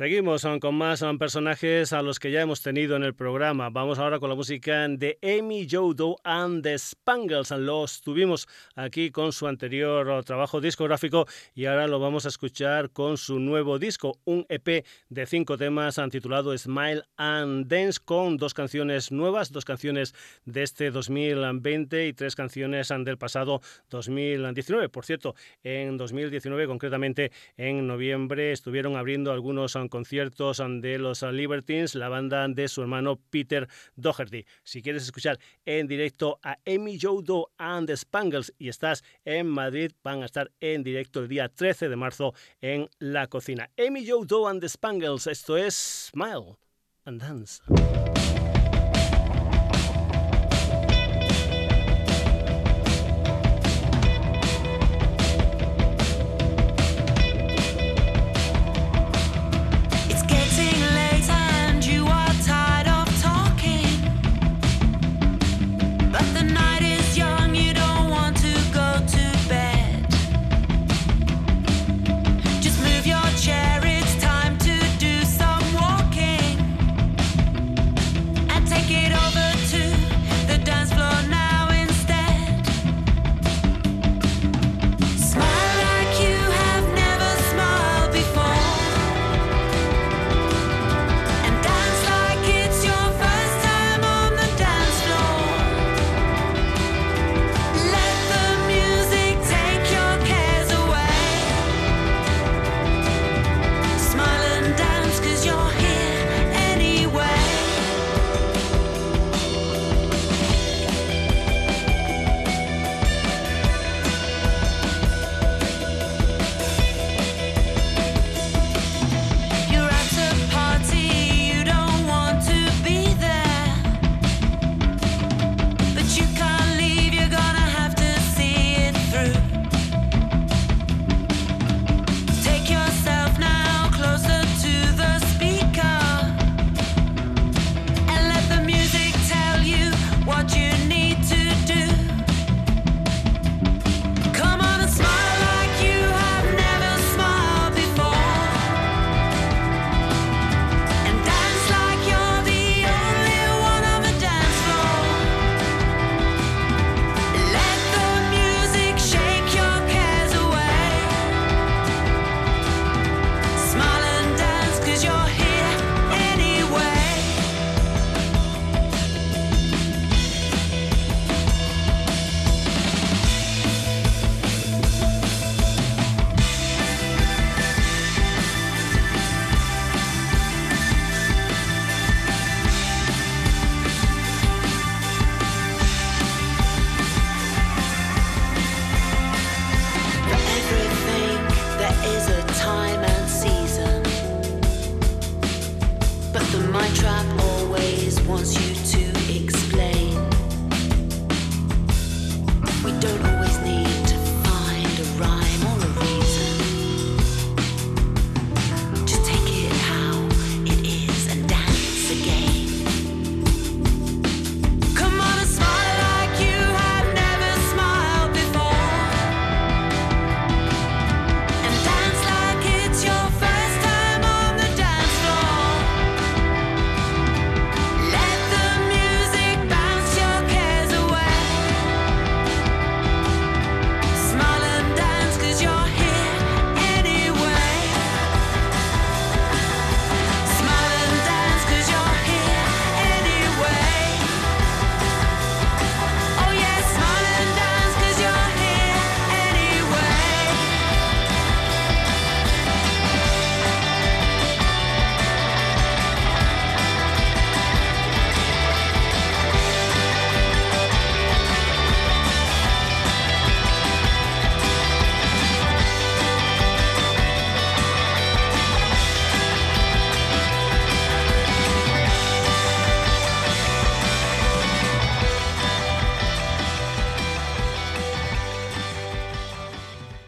Seguimos 0.04 0.46
con 0.60 0.76
más 0.76 1.02
personajes 1.18 1.94
a 1.94 2.02
los 2.02 2.20
que 2.20 2.30
ya 2.30 2.42
hemos 2.42 2.62
tenido 2.62 2.98
en 2.98 3.04
el 3.04 3.16
programa. 3.16 3.70
Vamos 3.70 4.00
ahora 4.00 4.20
con 4.20 4.30
la 4.30 4.36
música 4.36 4.86
de 4.90 5.18
Amy 5.24 5.66
Jodo 5.66 6.18
and 6.26 6.62
the 6.62 6.78
Spangles. 6.78 7.52
Los 7.52 8.02
tuvimos 8.02 8.50
aquí 8.76 9.12
con 9.12 9.32
su 9.32 9.48
anterior 9.48 10.26
trabajo 10.26 10.60
discográfico 10.60 11.26
y 11.56 11.68
ahora 11.68 11.88
lo 11.88 12.00
vamos 12.00 12.26
a 12.26 12.28
escuchar 12.28 12.90
con 12.90 13.16
su 13.16 13.40
nuevo 13.40 13.80
disco, 13.80 14.20
un 14.26 14.46
EP 14.50 14.86
de 15.08 15.26
cinco 15.26 15.58
temas 15.58 15.98
titulado 16.12 16.58
Smile 16.58 17.04
and 17.16 17.68
Dance 17.70 18.02
con 18.04 18.36
dos 18.36 18.54
canciones 18.54 19.10
nuevas, 19.10 19.54
dos 19.54 19.64
canciones 19.64 20.14
de 20.44 20.64
este 20.64 20.92
2020 20.92 22.08
y 22.08 22.12
tres 22.12 22.36
canciones 22.36 22.90
del 22.90 23.18
pasado 23.18 23.62
2019. 23.90 24.90
Por 24.90 25.06
cierto, 25.06 25.34
en 25.64 25.96
2019, 25.96 26.68
concretamente 26.68 27.32
en 27.56 27.88
noviembre, 27.88 28.52
estuvieron 28.52 28.98
abriendo 28.98 29.32
algunos 29.32 29.78
conciertos 29.94 30.60
de 30.82 30.98
los 30.98 31.22
Libertines, 31.22 31.94
la 31.94 32.10
banda 32.10 32.48
de 32.48 32.68
su 32.68 32.82
hermano 32.82 33.20
Peter 33.30 33.68
Doherty. 33.96 34.44
Si 34.64 34.82
quieres 34.82 35.04
escuchar 35.04 35.38
en 35.66 35.88
directo 35.88 36.40
a 36.42 36.58
Amy 36.66 36.98
Jodo 37.00 37.52
and 37.60 37.86
the 37.86 37.96
Spangles 37.96 38.52
y 38.58 38.70
estás 38.70 39.04
en 39.24 39.46
Madrid, 39.46 39.92
van 40.04 40.24
a 40.24 40.26
estar 40.26 40.52
en 40.60 40.82
directo 40.82 41.20
el 41.20 41.28
día 41.28 41.48
13 41.48 41.90
de 41.90 41.96
marzo 41.96 42.34
en 42.60 42.90
La 42.98 43.28
Cocina. 43.28 43.70
Amy 43.78 44.04
Jodo 44.04 44.48
and 44.48 44.62
the 44.62 44.68
Spangles, 44.68 45.28
esto 45.28 45.58
es 45.58 45.76
Smile 46.12 46.58
and 47.06 47.22
Dance. 47.22 47.62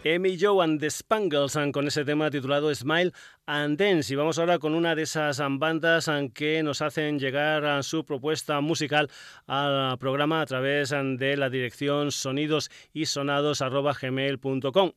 Amy 0.07 0.37
Joe 0.37 0.61
and 0.61 0.79
the 0.79 0.91
Spangles 0.91 1.57
con 1.71 1.87
ese 1.87 2.05
tema 2.05 2.29
titulado 2.29 2.73
Smile 2.75 3.11
and 3.47 3.75
Dance. 3.75 4.13
Y 4.13 4.15
vamos 4.15 4.37
ahora 4.37 4.59
con 4.59 4.75
una 4.75 4.93
de 4.93 5.01
esas 5.01 5.41
bandas 5.49 6.07
que 6.35 6.61
nos 6.61 6.83
hacen 6.83 7.17
llegar 7.17 7.83
su 7.83 8.05
propuesta 8.05 8.61
musical 8.61 9.09
al 9.47 9.97
programa 9.97 10.41
a 10.41 10.45
través 10.45 10.91
de 10.91 11.37
la 11.37 11.49
dirección 11.49 12.11
sonidos 12.11 12.69
y. 12.93 13.05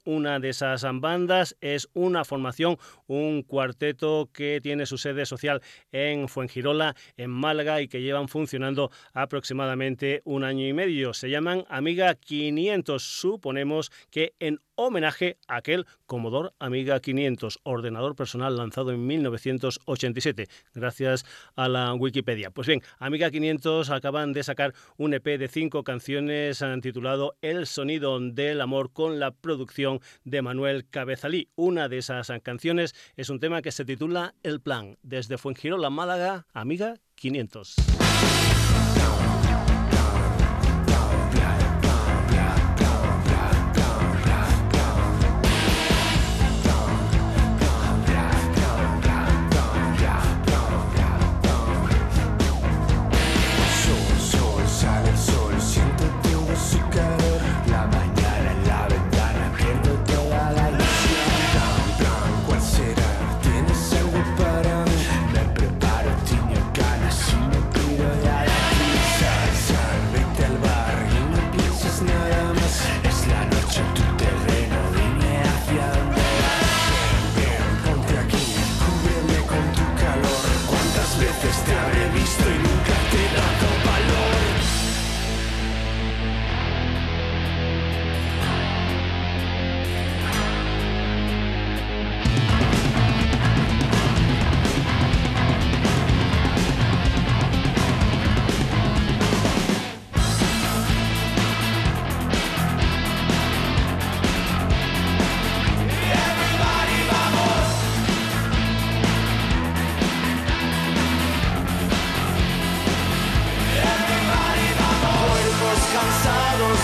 Una 0.05 0.41
de 0.41 0.49
esas 0.51 0.87
bandas 0.93 1.57
es 1.63 1.89
una 1.95 2.25
formación, 2.27 2.77
un 3.07 3.43
cuarteto 3.45 4.29
que 4.31 4.61
tiene 4.63 4.85
su 4.85 4.99
sede 4.99 5.25
social 5.25 5.63
en 5.91 6.29
Fuengirola, 6.29 6.95
en 7.17 7.31
Málaga 7.31 7.81
y 7.81 7.89
que 7.89 8.03
llevan 8.03 8.29
funcionando 8.29 8.91
aproximadamente 9.15 10.21
un 10.25 10.45
año 10.45 10.67
y 10.67 10.75
medio. 10.75 11.15
Se 11.15 11.31
llaman 11.31 11.65
Amiga 11.71 12.15
500. 12.15 13.03
Suponemos 13.03 13.91
que 14.11 14.35
en 14.39 14.61
homenaje 14.79 15.39
a 15.49 15.57
aquel 15.57 15.87
Commodore 16.07 16.51
Amiga 16.61 17.01
500, 17.01 17.59
ordenador 17.65 18.15
personal 18.15 18.57
lanzado 18.57 18.93
en 18.93 19.07
1987, 19.07 20.49
gracias 20.73 21.27
a 21.57 21.69
la 21.69 21.93
Wikipedia. 21.95 22.51
Pues 22.51 22.69
bien, 22.69 22.83
Amiga 22.99 23.31
500 23.31 23.91
acaban 23.91 24.33
de 24.33 24.45
sacar 24.45 24.75
un 24.97 25.15
EP 25.15 25.25
de 25.37 25.49
cinco 25.49 25.83
canciones 25.83 26.65
titulado 26.81 27.37
El 27.43 27.67
sonido 27.67 28.21
del 28.21 28.61
amor 28.61 28.93
con 28.93 29.19
la 29.19 29.33
producción 29.33 30.01
de 30.25 30.43
Manuel 30.43 30.89
Cabezalí. 30.89 31.49
Una 31.57 31.89
de 31.89 31.99
esas 31.99 32.31
canciones 32.43 32.95
es 33.17 33.31
un 33.31 33.41
tema 33.41 33.63
que 33.63 33.73
se 33.73 33.85
titula 33.85 34.35
El 34.45 34.61
Plan, 34.61 34.97
desde 35.03 35.39
Fuengirola, 35.39 35.91
Málaga, 35.91 36.47
Amiga 36.53 36.95
500. 37.17 38.08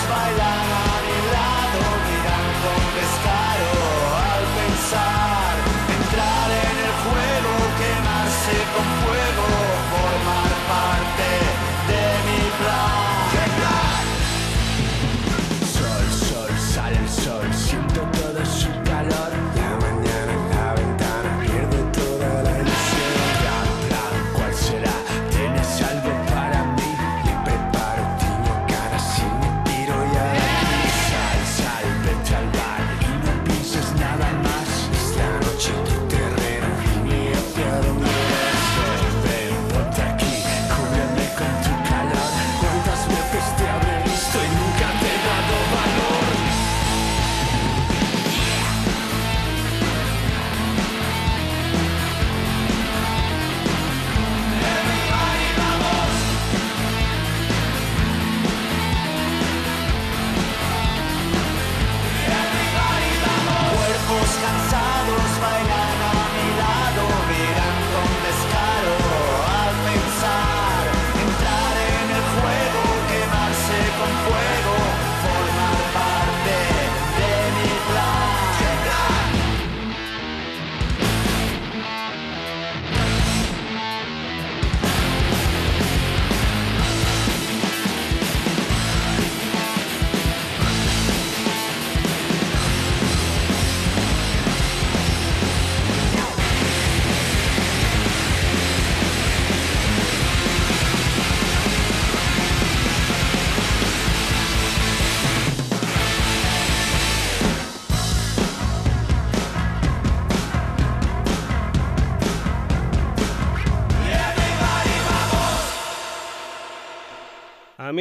bailaban 0.09 1.03
y 1.07 1.19
la 1.33 1.55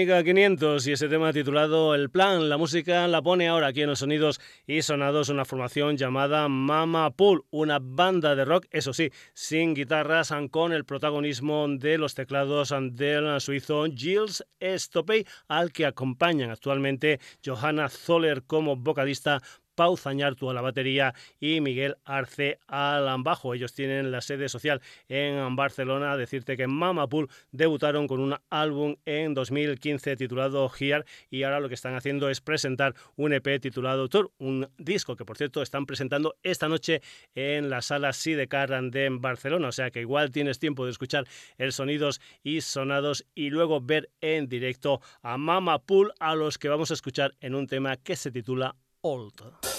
Amiga 0.04 0.22
500 0.22 0.86
y 0.86 0.92
ese 0.92 1.08
tema 1.08 1.32
titulado 1.32 1.94
El 1.94 2.10
Plan. 2.10 2.50
La 2.50 2.58
música 2.58 3.08
la 3.08 3.22
pone 3.22 3.48
ahora 3.48 3.68
aquí 3.68 3.80
en 3.80 3.88
los 3.88 4.00
sonidos 4.00 4.38
y 4.66 4.82
sonados 4.82 5.30
una 5.30 5.46
formación 5.46 5.96
llamada 5.96 6.46
Mama 6.46 7.10
Pool, 7.12 7.46
una 7.48 7.78
banda 7.80 8.34
de 8.34 8.44
rock, 8.44 8.66
eso 8.70 8.92
sí, 8.92 9.10
sin 9.32 9.72
guitarras, 9.72 10.30
con 10.50 10.74
el 10.74 10.84
protagonismo 10.84 11.66
de 11.70 11.96
los 11.96 12.14
teclados 12.14 12.74
del 12.92 13.40
suizo 13.40 13.86
Gilles 13.86 14.44
Stopey, 14.60 15.24
al 15.48 15.72
que 15.72 15.86
acompañan 15.86 16.50
actualmente 16.50 17.18
Johanna 17.42 17.88
Zoller 17.88 18.42
como 18.42 18.76
vocalista, 18.76 19.40
Pau 19.74 19.96
Zañartu 19.96 20.50
a 20.50 20.54
la 20.54 20.60
batería 20.60 21.14
y 21.40 21.60
Miguel 21.60 21.96
Arce 22.04 22.58
al 22.66 23.04
bajo. 23.22 23.54
Ellos 23.54 23.74
tienen 23.74 24.10
la 24.10 24.20
sede 24.20 24.48
social 24.48 24.80
en 25.08 25.56
Barcelona. 25.56 26.16
Decirte 26.16 26.56
que 26.56 26.66
Mamapool 26.66 27.28
debutaron 27.52 28.06
con 28.06 28.20
un 28.20 28.36
álbum 28.50 28.96
en 29.04 29.34
2015 29.34 30.16
titulado 30.16 30.70
Here 30.78 31.04
y 31.30 31.42
ahora 31.42 31.60
lo 31.60 31.68
que 31.68 31.74
están 31.74 31.94
haciendo 31.94 32.30
es 32.30 32.40
presentar 32.40 32.94
un 33.16 33.32
EP 33.32 33.60
titulado 33.60 34.08
Tour, 34.08 34.32
un 34.38 34.68
disco 34.78 35.16
que 35.16 35.24
por 35.24 35.36
cierto 35.36 35.62
están 35.62 35.86
presentando 35.86 36.36
esta 36.42 36.68
noche 36.68 37.02
en 37.34 37.70
la 37.70 37.82
sala 37.82 38.12
Sidecar 38.12 38.70
de 38.90 39.08
Barcelona. 39.10 39.68
O 39.68 39.72
sea 39.72 39.90
que 39.90 40.00
igual 40.00 40.30
tienes 40.30 40.58
tiempo 40.58 40.84
de 40.84 40.90
escuchar 40.90 41.26
el 41.58 41.72
sonidos 41.72 42.20
y 42.42 42.60
sonados 42.60 43.26
y 43.34 43.50
luego 43.50 43.80
ver 43.80 44.10
en 44.20 44.48
directo 44.48 45.00
a 45.22 45.36
Mama 45.36 45.80
Pool 45.80 46.12
a 46.20 46.34
los 46.34 46.58
que 46.58 46.68
vamos 46.68 46.90
a 46.90 46.94
escuchar 46.94 47.34
en 47.40 47.54
un 47.54 47.66
tema 47.66 47.96
que 47.96 48.16
se 48.16 48.30
titula 48.30 48.76
old. 49.04 49.73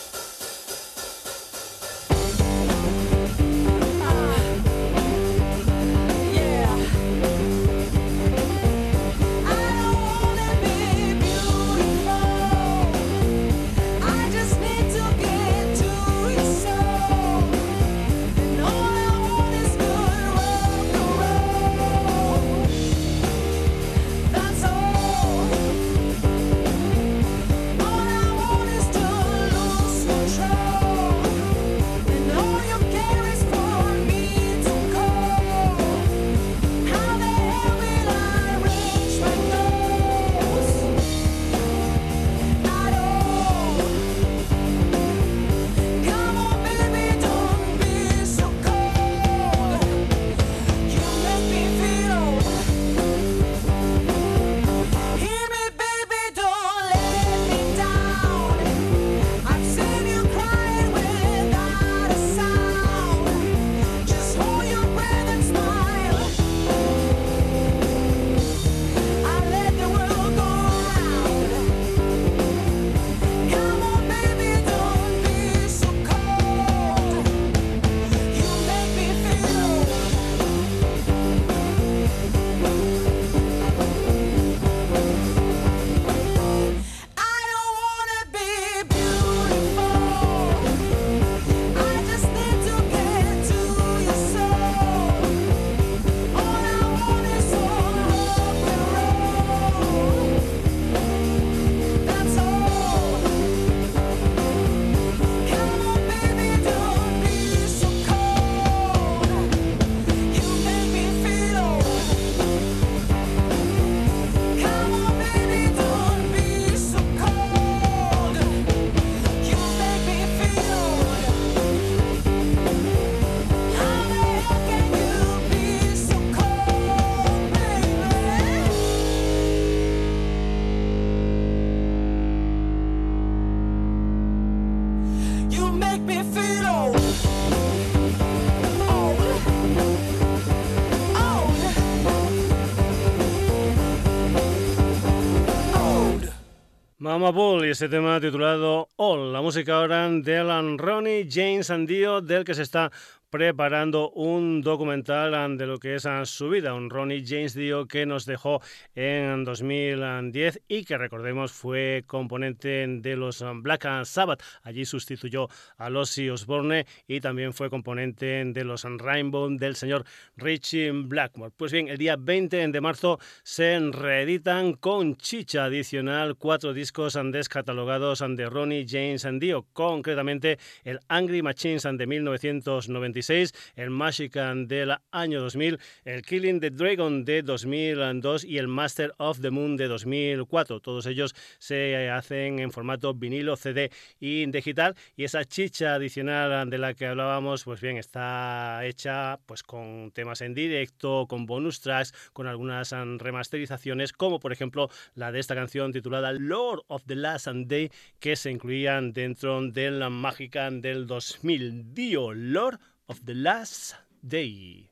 Mama 147.18 147.32
Bull 147.32 147.66
y 147.66 147.70
este 147.70 147.88
tema 147.88 148.20
titulado 148.20 148.90
All, 148.98 149.32
la 149.32 149.40
música 149.42 149.78
ahora 149.78 150.10
de 150.10 150.38
Alan 150.38 150.78
Ronnie 150.78 151.26
James 151.32 151.72
Dio, 151.88 152.20
del 152.20 152.44
que 152.44 152.54
se 152.54 152.64
está 152.64 152.92
preparando 153.36 154.12
un 154.12 154.62
documental 154.62 155.58
de 155.58 155.66
lo 155.68 155.78
que 155.78 155.96
es 155.96 156.08
su 156.24 156.48
vida, 156.48 156.74
un 156.74 156.90
Ronnie 156.90 157.22
James 157.28 157.54
Dio 157.54 157.86
que 157.86 158.06
nos 158.06 158.26
dejó 158.26 158.62
en 158.96 159.44
2010 159.44 160.62
y 160.70 160.86
que 160.86 160.98
recordemos 160.98 161.52
fue 161.52 162.06
componente 162.08 162.88
de 162.88 163.18
los 163.18 163.44
Black 163.56 164.06
Sabbath. 164.06 164.42
Allí 164.64 164.86
sustituyó 164.86 165.50
a 165.78 165.90
Ozzy 165.90 166.30
Osbourne 166.30 166.86
y 167.10 167.20
también 167.20 167.52
fue 167.52 167.70
componente 167.70 168.46
de 168.46 168.64
los 168.64 168.86
Rainbow 168.86 169.50
del 169.50 169.76
señor 169.76 170.06
Richie 170.38 170.92
Blackmore. 170.92 171.52
Pues 171.58 171.74
bien, 171.74 171.90
el 171.90 171.98
día 171.98 172.16
20 172.18 172.70
de 172.70 172.80
marzo 172.80 173.20
se 173.44 173.78
reeditan 173.92 174.76
con 174.76 175.18
chicha 175.18 175.66
adicional 175.66 176.38
cuatro 176.38 176.74
discos 176.74 177.20
descatalogados 177.34 178.24
de 178.26 178.50
Ronnie 178.50 178.86
James 178.88 179.28
Dio, 179.42 179.66
concretamente 179.74 180.58
el 180.86 181.02
Angry 181.10 181.42
Machines 181.42 181.84
de 181.84 182.08
1996 182.08 183.25
el 183.30 183.90
Magican 183.90 184.68
del 184.68 184.96
año 185.12 185.42
2000, 185.42 185.80
el 186.06 186.22
Killing 186.22 186.60
the 186.60 186.70
Dragon 186.70 187.26
de 187.26 187.42
2002 187.42 188.44
y 188.44 188.58
el 188.58 188.68
Master 188.68 189.14
of 189.18 189.42
the 189.42 189.50
Moon 189.50 189.78
de 189.78 189.88
2004. 189.88 190.80
Todos 190.80 191.06
ellos 191.06 191.34
se 191.58 192.10
hacen 192.10 192.60
en 192.60 192.72
formato 192.72 193.14
vinilo, 193.14 193.56
CD 193.56 193.92
y 194.20 194.46
digital 194.46 194.96
y 195.16 195.24
esa 195.24 195.46
chicha 195.46 195.96
adicional 195.96 196.70
de 196.70 196.78
la 196.78 196.94
que 196.94 197.08
hablábamos, 197.08 197.64
pues 197.64 197.82
bien, 197.82 197.98
está 197.98 198.86
hecha 198.86 199.40
pues 199.46 199.64
con 199.64 200.12
temas 200.12 200.42
en 200.42 200.54
directo, 200.54 201.26
con 201.28 201.46
bonus 201.46 201.82
tracks, 201.82 202.14
con 202.34 202.48
algunas 202.48 202.92
remasterizaciones, 202.92 204.14
como 204.14 204.40
por 204.40 204.52
ejemplo 204.52 204.90
la 205.14 205.32
de 205.32 205.40
esta 205.40 205.56
canción 205.56 205.92
titulada 205.92 206.32
Lord 206.34 206.84
of 206.88 207.04
the 207.06 207.16
Last 207.16 207.48
Day, 207.48 207.92
que 208.20 208.36
se 208.36 208.52
incluían 208.52 209.14
dentro 209.14 209.62
del 209.62 210.10
Magican 210.10 210.82
del 210.82 211.08
2000. 211.08 211.94
Dio 211.94 212.34
Lord 212.34 212.80
of 213.08 213.26
the 213.26 213.34
last 213.34 213.96
day. 214.26 214.90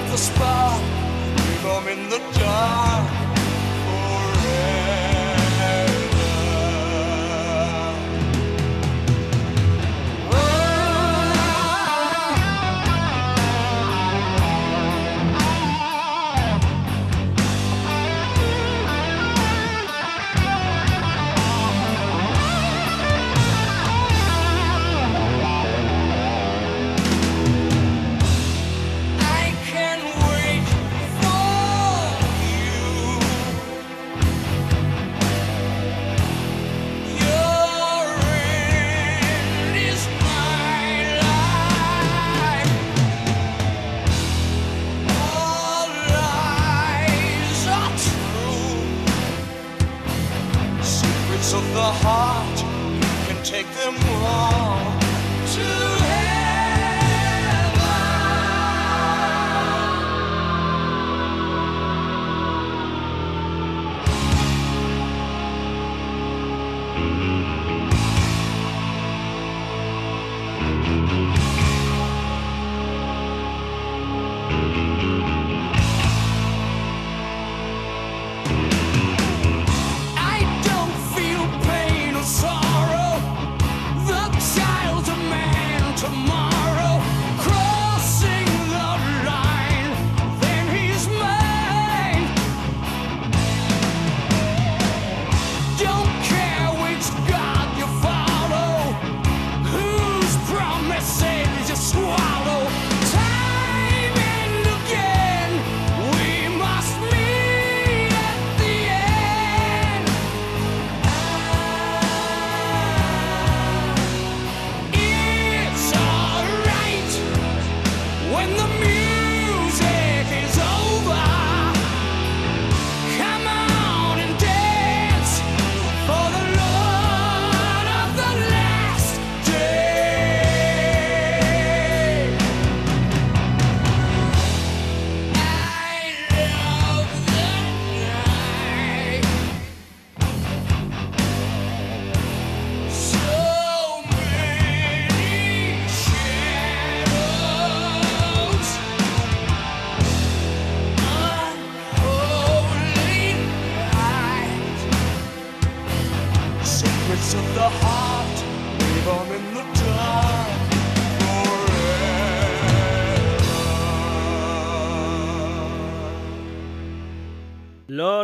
off 0.00 0.10
the 0.10 0.16
spot, 0.16 0.80
leave 1.36 1.62
them 1.62 1.88
in 1.88 2.10
the 2.10 2.18
dark. 2.38 3.39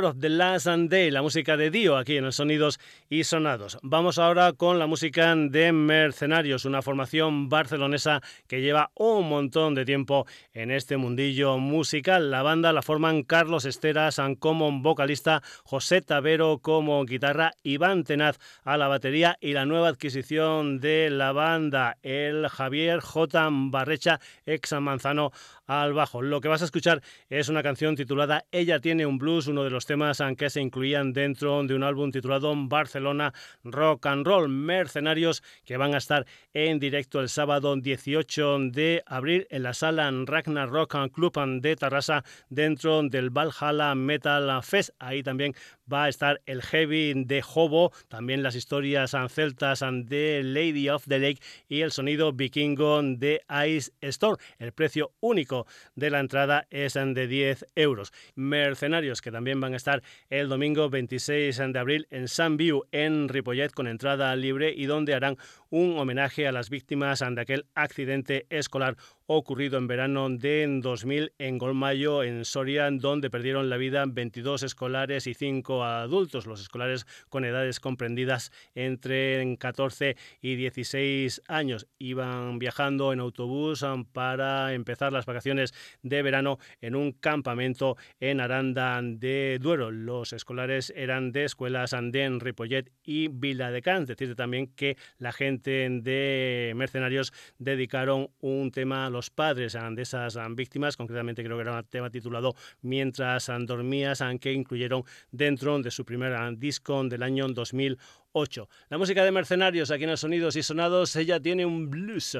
Of 0.06 0.20
the 0.20 0.28
Last 0.28 0.66
Day, 0.66 1.10
la 1.10 1.22
música 1.22 1.56
de 1.56 1.70
Dio 1.70 1.96
aquí 1.96 2.16
en 2.16 2.24
los 2.24 2.36
Sonidos 2.36 2.78
y 3.08 3.24
Sonados. 3.24 3.78
Vamos 3.82 4.18
ahora 4.18 4.52
con 4.52 4.78
la 4.78 4.86
música 4.86 5.34
de 5.34 5.72
Mercenarios, 5.72 6.64
una 6.64 6.80
formación 6.82 7.48
barcelonesa 7.48 8.22
que 8.46 8.60
lleva 8.60 8.90
un 8.94 9.28
montón 9.28 9.74
de 9.74 9.84
tiempo 9.84 10.26
en 10.54 10.70
este 10.70 10.96
mundillo 10.96 11.58
musical. 11.58 12.30
La 12.30 12.42
banda 12.42 12.72
la 12.72 12.82
forman 12.82 13.24
Carlos 13.24 13.64
Esteras 13.64 14.20
como 14.38 14.70
vocalista, 14.80 15.42
José 15.64 16.00
Tavero 16.00 16.58
como 16.58 17.04
guitarra, 17.04 17.52
Iván 17.64 18.04
Tenaz 18.04 18.38
a 18.64 18.76
la 18.76 18.86
batería 18.86 19.36
y 19.40 19.52
la 19.52 19.66
nueva 19.66 19.88
adquisición 19.88 20.78
de 20.78 21.10
la 21.10 21.32
banda, 21.32 21.98
el 22.02 22.48
Javier 22.48 23.00
J. 23.00 23.48
Barrecha, 23.50 24.20
ex 24.46 24.72
Manzano 24.80 25.32
al 25.66 25.92
bajo. 25.92 26.22
Lo 26.22 26.40
que 26.40 26.48
vas 26.48 26.62
a 26.62 26.66
escuchar 26.66 27.02
es 27.28 27.48
una 27.48 27.62
canción 27.62 27.96
titulada 27.96 28.44
Ella 28.50 28.80
tiene 28.80 29.06
un 29.06 29.18
blues, 29.18 29.46
uno 29.46 29.64
de 29.64 29.70
los 29.70 29.86
temas 29.86 30.22
que 30.36 30.50
se 30.50 30.60
incluían 30.60 31.12
dentro 31.12 31.62
de 31.64 31.74
un 31.74 31.82
álbum 31.82 32.10
titulado 32.10 32.54
Barcelona 32.56 33.32
Rock 33.64 34.06
and 34.06 34.26
Roll 34.26 34.48
Mercenarios 34.48 35.42
que 35.64 35.76
van 35.76 35.94
a 35.94 35.98
estar 35.98 36.26
en 36.52 36.78
directo 36.78 37.20
el 37.20 37.28
sábado 37.28 37.76
18 37.76 38.58
de 38.70 39.02
abril 39.06 39.46
en 39.50 39.62
la 39.62 39.74
sala 39.74 40.10
Ragnar 40.10 40.68
Rock 40.68 40.96
Club 41.12 41.32
de 41.60 41.76
Tarrasa 41.76 42.24
dentro 42.48 43.02
del 43.02 43.30
Valhalla 43.30 43.94
Metal 43.94 44.62
Fest. 44.62 44.90
Ahí 44.98 45.22
también 45.22 45.54
va 45.92 46.04
a 46.04 46.08
estar 46.08 46.40
el 46.46 46.62
Heavy 46.62 47.24
de 47.24 47.42
Hobo, 47.54 47.92
también 48.08 48.42
las 48.42 48.54
historias 48.54 49.14
celtas 49.28 49.84
de 50.04 50.42
Lady 50.42 50.88
of 50.88 51.04
the 51.06 51.18
Lake 51.18 51.40
y 51.68 51.82
el 51.82 51.92
sonido 51.92 52.32
vikingo 52.32 53.02
de 53.02 53.42
Ice 53.68 53.92
Storm. 54.00 54.36
El 54.58 54.72
precio 54.72 55.12
único 55.20 55.66
de 55.94 56.10
la 56.10 56.20
entrada 56.20 56.66
es 56.70 56.94
de 56.94 57.26
10 57.26 57.66
euros. 57.74 58.12
Mercenarios 58.34 59.22
que 59.22 59.30
también 59.30 59.60
van 59.60 59.74
a 59.74 59.76
estar 59.76 60.02
el 60.30 60.48
domingo 60.48 60.90
26 60.90 61.56
de 61.56 61.78
abril 61.78 62.06
en 62.10 62.28
Sun 62.28 62.56
View 62.56 62.84
en 62.92 63.28
Ripollet 63.28 63.72
con 63.72 63.86
entrada 63.86 64.34
libre 64.36 64.72
y 64.76 64.86
donde 64.86 65.14
harán 65.14 65.36
un 65.70 65.98
homenaje 65.98 66.46
a 66.46 66.52
las 66.52 66.70
víctimas 66.70 67.20
de 67.20 67.40
aquel 67.40 67.66
accidente 67.74 68.46
escolar 68.50 68.96
ocurrido 69.26 69.76
en 69.78 69.88
verano 69.88 70.28
de 70.30 70.66
2000 70.80 71.32
en 71.38 71.58
Golmayo, 71.58 72.22
en 72.22 72.44
Soria, 72.44 72.88
donde 72.90 73.28
perdieron 73.28 73.68
la 73.68 73.76
vida 73.76 74.04
22 74.06 74.62
escolares 74.62 75.26
y 75.26 75.34
5 75.34 75.84
adultos, 75.84 76.46
los 76.46 76.60
escolares 76.60 77.06
con 77.28 77.44
edades 77.44 77.80
comprendidas 77.80 78.52
entre 78.74 79.56
14 79.58 80.16
y 80.40 80.54
16 80.54 81.42
años. 81.48 81.88
Iban 81.98 82.58
viajando 82.58 83.12
en 83.12 83.20
autobús 83.20 83.82
um, 83.82 84.04
para 84.04 84.72
empezar 84.74 85.12
las 85.12 85.26
vacaciones 85.26 85.74
de 86.02 86.22
verano 86.22 86.58
en 86.80 86.94
un 86.94 87.12
campamento 87.12 87.96
en 88.20 88.40
Aranda 88.40 89.00
de 89.02 89.58
Duero. 89.60 89.90
Los 89.90 90.32
escolares 90.32 90.92
eran 90.94 91.32
de 91.32 91.44
escuelas 91.44 91.90
de 91.90 92.38
Ripollet 92.40 92.92
y 93.02 93.28
Viladecans. 93.28 94.06
Decirte 94.06 94.36
también 94.36 94.68
que 94.68 94.96
la 95.18 95.32
gente 95.32 95.55
de 95.62 96.72
Mercenarios 96.76 97.32
dedicaron 97.58 98.30
un 98.40 98.70
tema 98.70 99.10
los 99.10 99.30
padres 99.30 99.76
de 99.90 100.02
esas 100.02 100.38
víctimas, 100.50 100.96
concretamente 100.96 101.42
creo 101.42 101.56
que 101.56 101.62
era 101.62 101.78
un 101.78 101.84
tema 101.84 102.10
titulado 102.10 102.54
Mientras 102.82 103.50
dormías, 103.60 104.22
que 104.40 104.52
incluyeron 104.52 105.04
dentro 105.30 105.78
de 105.80 105.90
su 105.90 106.04
primer 106.04 106.34
disco 106.58 107.02
del 107.04 107.22
año 107.22 107.48
2008. 107.48 108.68
La 108.88 108.98
música 108.98 109.24
de 109.24 109.32
Mercenarios 109.32 109.90
aquí 109.90 110.04
en 110.04 110.10
los 110.10 110.20
Sonidos 110.20 110.56
y 110.56 110.62
Sonados, 110.62 111.16
ella 111.16 111.40
tiene 111.40 111.66
un 111.66 111.90
blues. 111.90 112.38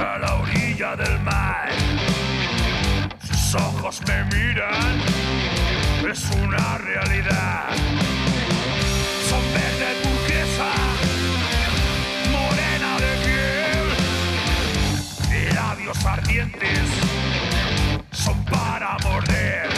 A 0.00 0.18
la 0.18 0.34
orilla 0.36 0.96
del 0.96 1.18
mar. 1.20 1.68
Sus 3.26 3.54
ojos 3.54 4.00
me 4.06 4.24
miran, 4.24 5.00
es 6.10 6.30
una 6.42 6.78
realidad. 6.78 7.66
Son 9.28 9.42
verde 9.52 9.90
turquesa, 10.02 10.72
morena 12.32 12.96
de 13.04 13.12
piel, 15.30 15.54
labios 15.54 16.04
ardientes, 16.04 16.88
son 18.12 18.44
para 18.44 18.96
morder. 19.04 19.77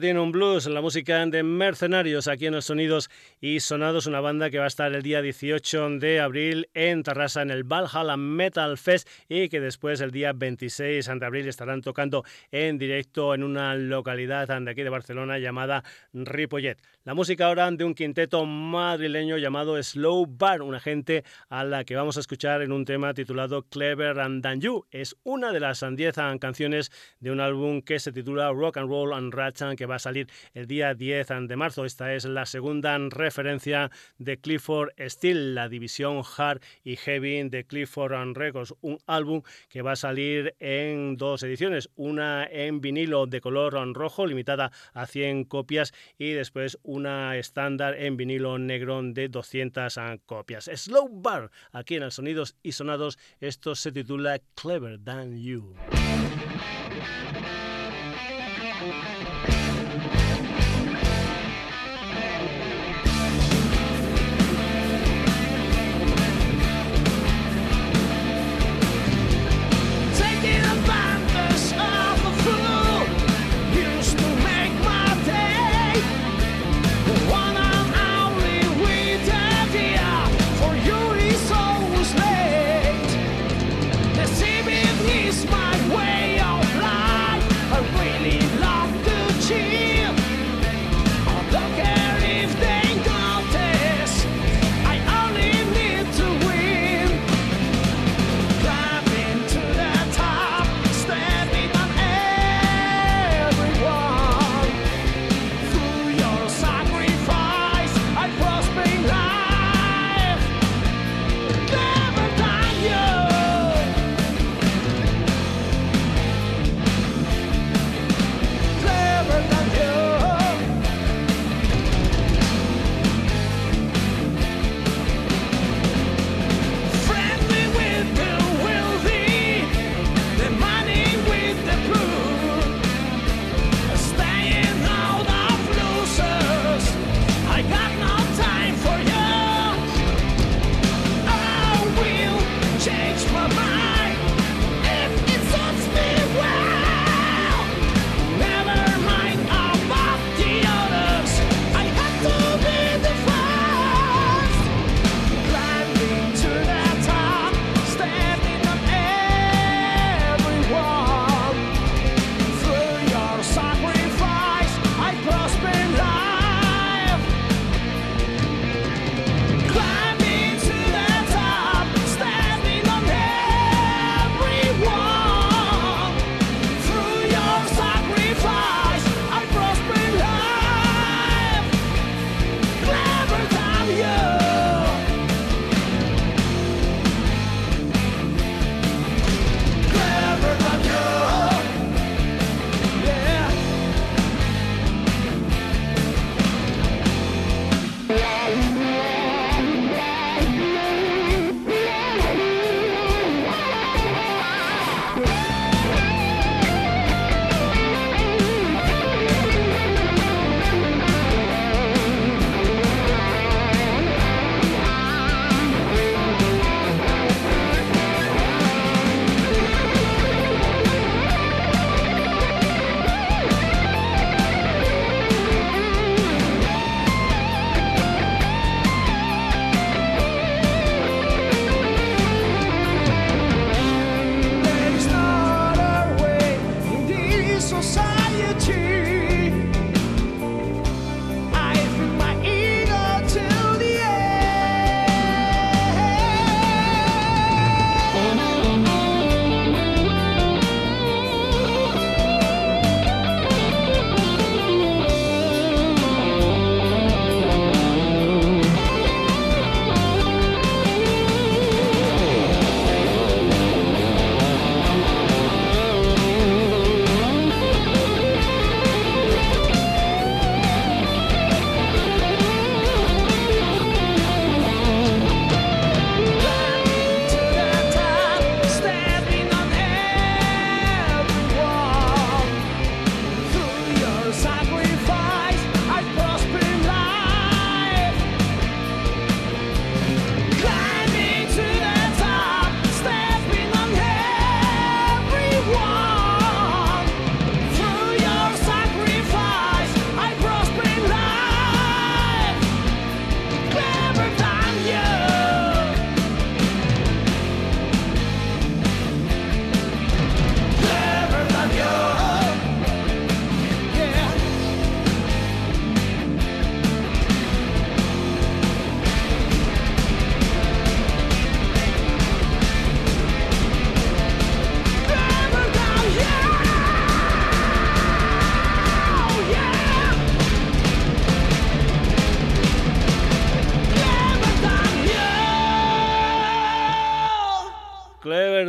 Tiene 0.00 0.20
un 0.20 0.30
blues, 0.30 0.66
la 0.66 0.80
música 0.80 1.26
de 1.26 1.42
Mercenarios 1.42 2.28
aquí 2.28 2.46
en 2.46 2.54
los 2.54 2.66
Sonidos 2.66 3.10
y 3.40 3.58
Sonados, 3.58 4.06
una 4.06 4.20
banda 4.20 4.48
que 4.48 4.58
va 4.58 4.64
a 4.64 4.68
estar 4.68 4.94
el 4.94 5.02
día 5.02 5.22
18 5.22 5.98
de 5.98 6.20
abril 6.20 6.68
en 6.74 7.02
Terrassa 7.02 7.42
en 7.42 7.50
el 7.50 7.64
Valhalla 7.64 8.16
Metal 8.16 8.78
Fest 8.78 9.08
y 9.28 9.48
que 9.48 9.60
después 9.60 10.00
el 10.00 10.12
día 10.12 10.32
26 10.32 11.04
de 11.06 11.26
abril 11.26 11.48
estarán 11.48 11.80
tocando 11.80 12.22
en 12.52 12.78
directo 12.78 13.34
en 13.34 13.42
una 13.42 13.74
localidad 13.74 14.46
de 14.46 14.70
aquí 14.70 14.82
de 14.82 14.90
Barcelona 14.90 15.38
llamada 15.38 15.82
Ripollet. 16.12 16.80
La 17.04 17.14
música 17.14 17.46
ahora 17.46 17.68
de 17.70 17.84
un 17.84 17.94
quinteto 17.94 18.44
madrileño 18.44 19.36
llamado 19.36 19.82
Slow 19.82 20.26
Bar, 20.28 20.62
una 20.62 20.78
gente 20.78 21.24
a 21.48 21.64
la 21.64 21.84
que 21.84 21.96
vamos 21.96 22.16
a 22.18 22.20
escuchar 22.20 22.62
en 22.62 22.70
un 22.70 22.84
tema 22.84 23.14
titulado 23.14 23.62
Clever 23.62 24.20
and 24.20 24.42
Than 24.42 24.60
You. 24.60 24.84
Es 24.90 25.16
una 25.24 25.50
de 25.50 25.60
las 25.60 25.84
10 25.88 26.14
canciones 26.38 26.92
de 27.18 27.32
un 27.32 27.40
álbum 27.40 27.82
que 27.82 27.98
se 27.98 28.12
titula 28.12 28.52
Rock 28.52 28.76
and 28.76 28.88
Roll 28.88 29.12
and 29.12 29.34
Rat 29.34 29.58
que 29.76 29.87
va 29.88 29.96
a 29.96 29.98
salir 29.98 30.28
el 30.54 30.66
día 30.66 30.94
10 30.94 31.28
de 31.48 31.56
marzo. 31.56 31.84
Esta 31.84 32.14
es 32.14 32.24
la 32.24 32.46
segunda 32.46 32.96
referencia 33.10 33.90
de 34.18 34.38
Clifford 34.38 34.90
Steel, 34.98 35.54
la 35.54 35.68
división 35.68 36.22
hard 36.36 36.60
y 36.84 36.96
heavy 36.96 37.48
de 37.48 37.64
Clifford 37.64 38.36
Records, 38.36 38.74
un 38.80 38.98
álbum 39.06 39.42
que 39.68 39.82
va 39.82 39.92
a 39.92 39.96
salir 39.96 40.54
en 40.60 41.16
dos 41.16 41.42
ediciones, 41.42 41.90
una 41.96 42.44
en 42.44 42.80
vinilo 42.80 43.26
de 43.26 43.40
color 43.40 43.74
rojo 43.94 44.26
limitada 44.26 44.72
a 44.92 45.06
100 45.06 45.44
copias 45.44 45.92
y 46.18 46.32
después 46.32 46.78
una 46.82 47.36
estándar 47.36 47.94
en 47.94 48.16
vinilo 48.16 48.58
negro 48.58 49.00
de 49.02 49.28
200 49.28 49.98
copias. 50.26 50.70
Slow 50.72 51.08
Bar, 51.10 51.50
aquí 51.72 51.96
en 51.96 52.02
el 52.04 52.12
Sonidos 52.12 52.56
y 52.62 52.72
Sonados, 52.72 53.18
esto 53.40 53.74
se 53.74 53.92
titula 53.92 54.40
Clever 54.54 54.98
Than 54.98 55.40
You. 55.40 55.74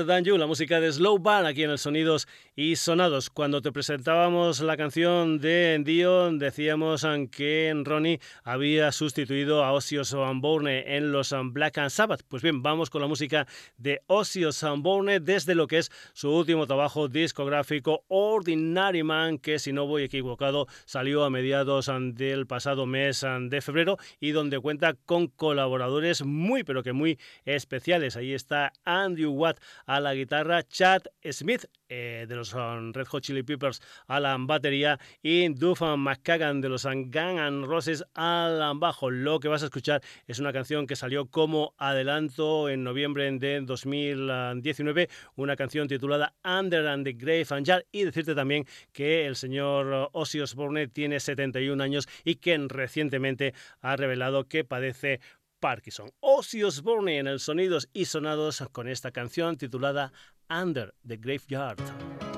Than 0.09 0.23
You, 0.23 0.37
la 0.39 0.47
música 0.47 0.79
de 0.79 0.91
Slow 0.91 1.19
Band 1.19 1.45
aquí 1.45 1.61
en 1.61 1.69
el 1.69 1.77
Sonidos 1.77 2.27
y 2.55 2.77
Sonados. 2.77 3.29
Cuando 3.29 3.61
te 3.61 3.71
presentábamos 3.71 4.59
la 4.59 4.75
canción 4.75 5.37
de 5.37 5.79
Dio, 5.85 6.31
decíamos 6.31 7.05
que 7.29 7.71
Ronnie 7.85 8.19
había 8.43 8.91
sustituido 8.91 9.63
a 9.63 9.71
Ozzy 9.71 9.99
Osbourne 9.99 10.95
en 10.97 11.11
los 11.11 11.35
Black 11.51 11.77
and 11.77 11.91
Sabbath. 11.91 12.23
Pues 12.27 12.41
bien, 12.41 12.63
vamos 12.63 12.89
con 12.89 13.01
la 13.01 13.07
música 13.07 13.45
de 13.77 14.01
Ozzy 14.07 14.45
Osbourne 14.45 15.19
desde 15.19 15.53
lo 15.53 15.67
que 15.67 15.77
es 15.77 15.91
su 16.13 16.31
último 16.31 16.65
trabajo 16.65 17.07
discográfico 17.07 18.03
Ordinary 18.07 19.03
Man, 19.03 19.37
que 19.37 19.59
si 19.59 19.73
no 19.73 19.85
voy 19.85 20.01
equivocado 20.01 20.65
salió 20.85 21.23
a 21.23 21.29
mediados 21.29 21.91
del 22.13 22.47
pasado 22.47 22.87
mes 22.87 23.23
de 23.41 23.61
febrero 23.61 23.97
y 24.19 24.31
donde 24.31 24.59
cuenta 24.59 24.95
con 25.05 25.27
colaboradores 25.27 26.23
muy 26.23 26.63
pero 26.63 26.81
que 26.81 26.93
muy 26.93 27.19
especiales. 27.45 28.17
Ahí 28.17 28.33
está 28.33 28.73
Andrew 28.85 29.31
Watt 29.31 29.59
a 29.85 29.98
la 29.99 30.13
guitarra, 30.13 30.63
Chad 30.63 31.03
Smith 31.31 31.65
eh, 31.91 32.27
de 32.29 32.35
los 32.35 32.53
um, 32.53 32.93
Red 32.93 33.07
Hot 33.07 33.23
Chili 33.23 33.41
Peppers 33.41 33.81
a 34.05 34.19
la 34.19 34.37
batería 34.39 34.99
y 35.23 35.49
Duff 35.49 35.81
McKagan 35.81 36.61
de 36.61 36.69
los 36.69 36.85
Gang 36.85 37.39
and 37.39 37.65
Roses 37.65 38.03
al 38.13 38.61
bajo. 38.77 39.09
Lo 39.09 39.39
que 39.39 39.47
vas 39.47 39.63
a 39.63 39.65
escuchar 39.65 40.03
es 40.27 40.37
una 40.37 40.53
canción 40.53 40.85
que 40.85 40.95
salió 40.95 41.25
como 41.25 41.73
adelanto 41.79 42.69
en 42.69 42.83
noviembre 42.83 43.31
de 43.39 43.61
2019, 43.61 45.09
una 45.35 45.55
canción 45.55 45.87
titulada 45.87 46.35
Under 46.43 46.85
and 46.85 47.05
the 47.05 47.13
Grave 47.13 47.47
and 47.49 47.65
Yard 47.65 47.85
y 47.91 48.03
decirte 48.03 48.35
también 48.35 48.65
que 48.93 49.25
el 49.25 49.35
señor 49.35 50.09
Ozzy 50.11 50.41
Osbourne 50.41 50.87
tiene 50.87 51.19
71 51.19 51.83
años 51.83 52.07
y 52.23 52.35
que 52.35 52.55
recientemente 52.67 53.55
ha 53.81 53.95
revelado 53.95 54.47
que 54.47 54.63
padece 54.63 55.21
Parkinson. 55.59 56.09
Ozzy 56.19 56.63
Osbourne 56.63 57.17
en 57.17 57.27
el 57.27 57.39
Sonidos 57.39 57.89
y 57.93 58.05
Sonados 58.05 58.63
con 58.71 58.87
esta 58.87 59.11
canción 59.11 59.57
titulada 59.57 60.11
Under 60.49 60.95
the 61.05 61.17
Graveyard. 61.17 62.28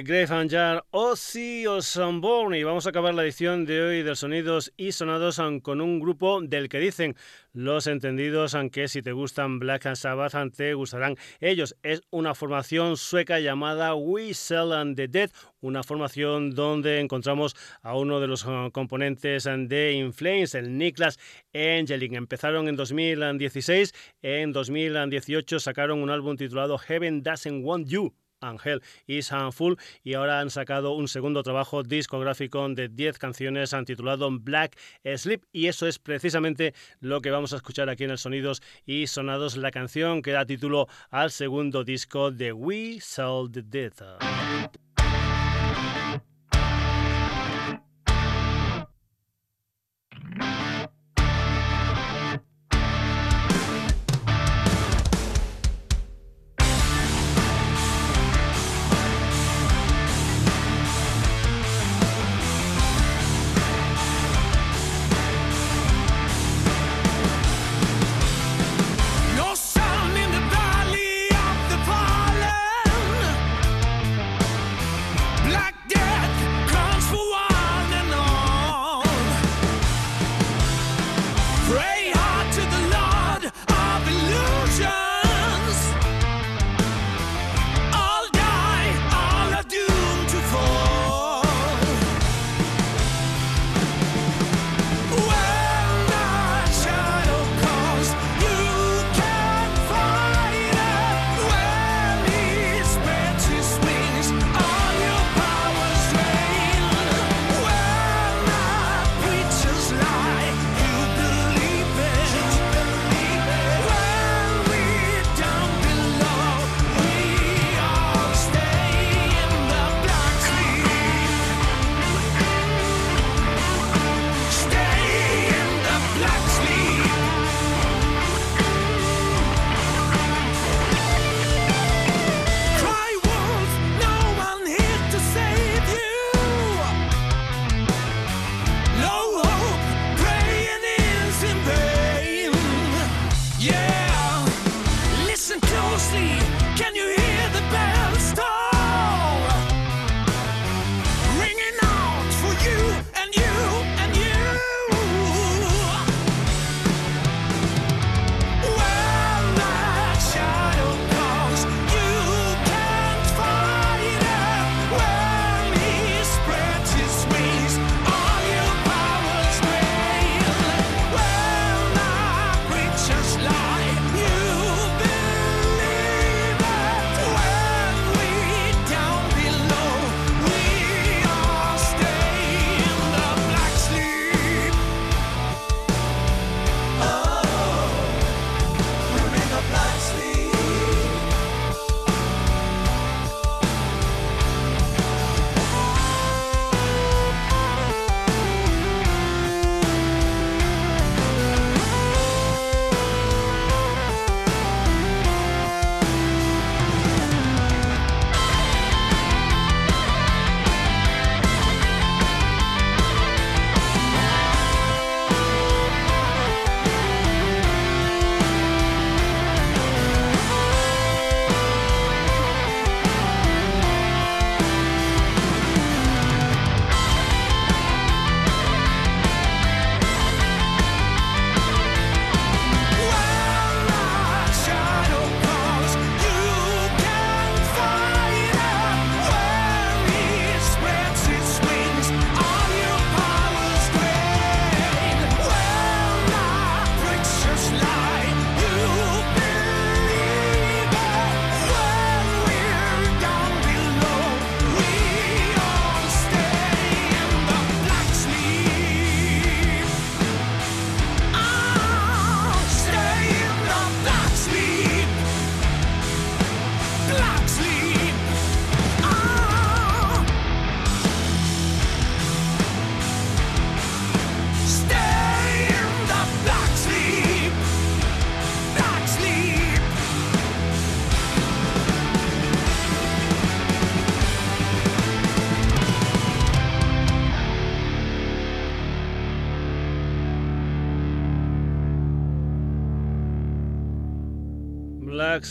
The 0.00 0.26
Grave 0.26 0.48
Jar, 0.48 0.82
Ozzy 0.92 1.66
Osbourne. 1.66 2.58
Y 2.58 2.62
vamos 2.64 2.86
a 2.86 2.88
acabar 2.88 3.12
la 3.12 3.22
edición 3.22 3.66
de 3.66 3.82
hoy 3.82 4.02
de 4.02 4.16
Sonidos 4.16 4.72
y 4.78 4.92
Sonados 4.92 5.38
con 5.62 5.82
un 5.82 6.00
grupo 6.00 6.40
del 6.40 6.70
que 6.70 6.78
dicen 6.78 7.16
los 7.52 7.86
entendidos, 7.86 8.54
aunque 8.54 8.88
si 8.88 9.02
te 9.02 9.12
gustan 9.12 9.58
Black 9.58 9.94
Sabbath, 9.96 10.56
te 10.56 10.72
gustarán 10.72 11.16
ellos. 11.40 11.76
Es 11.82 12.00
una 12.08 12.34
formación 12.34 12.96
sueca 12.96 13.40
llamada 13.40 13.94
We 13.94 14.32
Sell 14.32 14.72
and 14.72 14.96
the 14.96 15.06
Dead, 15.06 15.30
una 15.60 15.82
formación 15.82 16.54
donde 16.54 17.00
encontramos 17.00 17.54
a 17.82 17.94
uno 17.94 18.20
de 18.20 18.26
los 18.26 18.46
uh, 18.46 18.70
componentes 18.72 19.44
de 19.44 19.92
Inflames, 19.92 20.54
el 20.54 20.78
Niklas 20.78 21.18
Angelin. 21.52 22.14
Empezaron 22.14 22.68
en 22.68 22.76
2016, 22.76 23.92
en 24.22 24.52
2018 24.52 25.60
sacaron 25.60 26.02
un 26.02 26.08
álbum 26.08 26.38
titulado 26.38 26.78
Heaven 26.78 27.22
Doesn't 27.22 27.62
Want 27.62 27.86
You 27.86 28.14
Angel 28.40 28.82
is 29.06 29.30
Full 29.52 29.74
y 30.02 30.14
ahora 30.14 30.40
han 30.40 30.50
sacado 30.50 30.92
un 30.92 31.08
segundo 31.08 31.42
trabajo 31.42 31.82
discográfico 31.82 32.68
de 32.68 32.88
10 32.88 33.18
canciones 33.18 33.74
titulado 33.86 34.30
Black 34.30 34.76
Sleep 35.16 35.44
y 35.52 35.66
eso 35.66 35.86
es 35.86 35.98
precisamente 35.98 36.74
lo 37.00 37.20
que 37.20 37.30
vamos 37.30 37.52
a 37.52 37.56
escuchar 37.56 37.88
aquí 37.88 38.04
en 38.04 38.10
el 38.10 38.18
Sonidos 38.18 38.62
y 38.84 39.06
Sonados, 39.06 39.56
la 39.56 39.70
canción 39.70 40.22
que 40.22 40.32
da 40.32 40.44
título 40.44 40.88
al 41.10 41.30
segundo 41.30 41.84
disco 41.84 42.30
de 42.30 42.52
We 42.52 43.00
Sold 43.00 43.52
the 43.52 43.62
Death. 43.62 44.02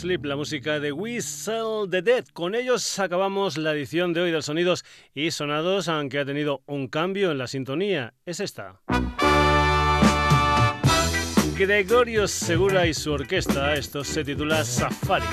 Sleep, 0.00 0.24
la 0.24 0.34
música 0.34 0.80
de 0.80 0.92
We 0.92 1.18
the 1.90 2.00
Dead. 2.00 2.24
Con 2.32 2.54
ellos 2.54 2.98
acabamos 2.98 3.58
la 3.58 3.72
edición 3.72 4.14
de 4.14 4.22
hoy 4.22 4.30
de 4.30 4.40
Sonidos 4.40 4.82
y 5.12 5.30
Sonados, 5.30 5.88
aunque 5.88 6.18
ha 6.18 6.24
tenido 6.24 6.62
un 6.64 6.88
cambio 6.88 7.30
en 7.30 7.36
la 7.36 7.46
sintonía. 7.46 8.14
Es 8.24 8.40
esta. 8.40 8.80
Gregorio 11.54 12.26
Segura 12.26 12.86
y 12.86 12.94
su 12.94 13.12
orquesta, 13.12 13.74
esto 13.74 14.02
se 14.02 14.24
titula 14.24 14.64
Safari. 14.64 15.26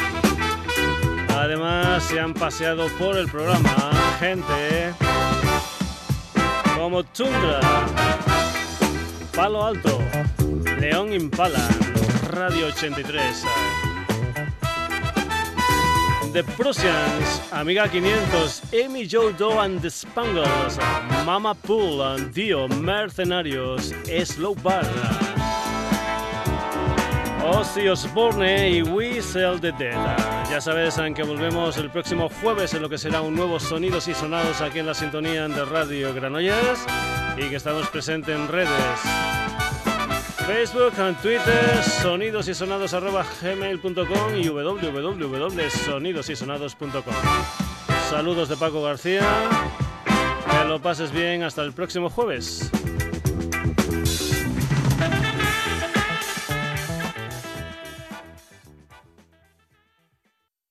Además, 1.29 2.03
se 2.03 2.19
han 2.19 2.33
paseado 2.33 2.89
por 2.97 3.15
el 3.15 3.29
programa 3.29 3.91
gente 4.19 4.93
como 6.75 7.05
Tundra, 7.05 7.61
Palo 9.33 9.65
Alto, 9.65 10.01
León 10.77 11.13
Impala, 11.13 11.69
Radio 12.31 12.67
83. 12.67 13.45
The 16.33 16.43
Prussians, 16.55 17.41
Amiga 17.51 17.87
500, 17.87 18.61
Amy 18.73 19.07
Joe 19.07 19.31
Doe 19.31 19.59
and 19.59 19.81
the 19.81 19.89
Spangles, 19.89 20.77
Mama 21.25 21.55
Pool, 21.55 22.17
Dio, 22.31 22.67
Mercenarios, 22.67 23.93
Slow 24.25 24.55
Bar, 24.55 24.83
Ozzy 27.43 27.87
Osbourne 27.87 28.69
y 28.69 28.81
We 28.83 29.21
Sell 29.21 29.59
the 29.59 29.71
Dead. 29.73 29.95
Ya 30.49 30.59
sabes 30.61 30.97
en 30.97 31.13
que 31.13 31.23
volvemos 31.23 31.77
el 31.77 31.89
próximo 31.89 32.29
jueves 32.41 32.73
en 32.73 32.81
lo 32.81 32.89
que 32.89 32.97
será 32.97 33.21
un 33.21 33.35
nuevo 33.35 33.59
Sonidos 33.59 34.07
y 34.07 34.13
Sonados 34.13 34.61
aquí 34.61 34.79
en 34.79 34.85
la 34.85 34.93
sintonía 34.93 35.47
de 35.47 35.65
Radio 35.65 36.13
Granollers 36.13 36.85
y 37.37 37.49
que 37.49 37.55
estamos 37.55 37.87
presentes 37.89 38.35
en 38.35 38.47
redes. 38.47 39.66
Facebook, 40.47 40.93
Twitter, 41.21 41.83
sonidosysonados.gmail.com 42.01 44.35
y 44.37 44.47
www.sonidosysonados.com. 44.47 47.13
Saludos 48.09 48.47
de 48.47 48.55
Paco 48.55 48.81
García. 48.81 49.27
Que 50.49 50.63
lo 50.65 50.81
pases 50.81 51.11
bien 51.11 51.43
hasta 51.43 51.63
el 51.63 51.73
próximo 51.73 52.09
jueves. 52.09 52.71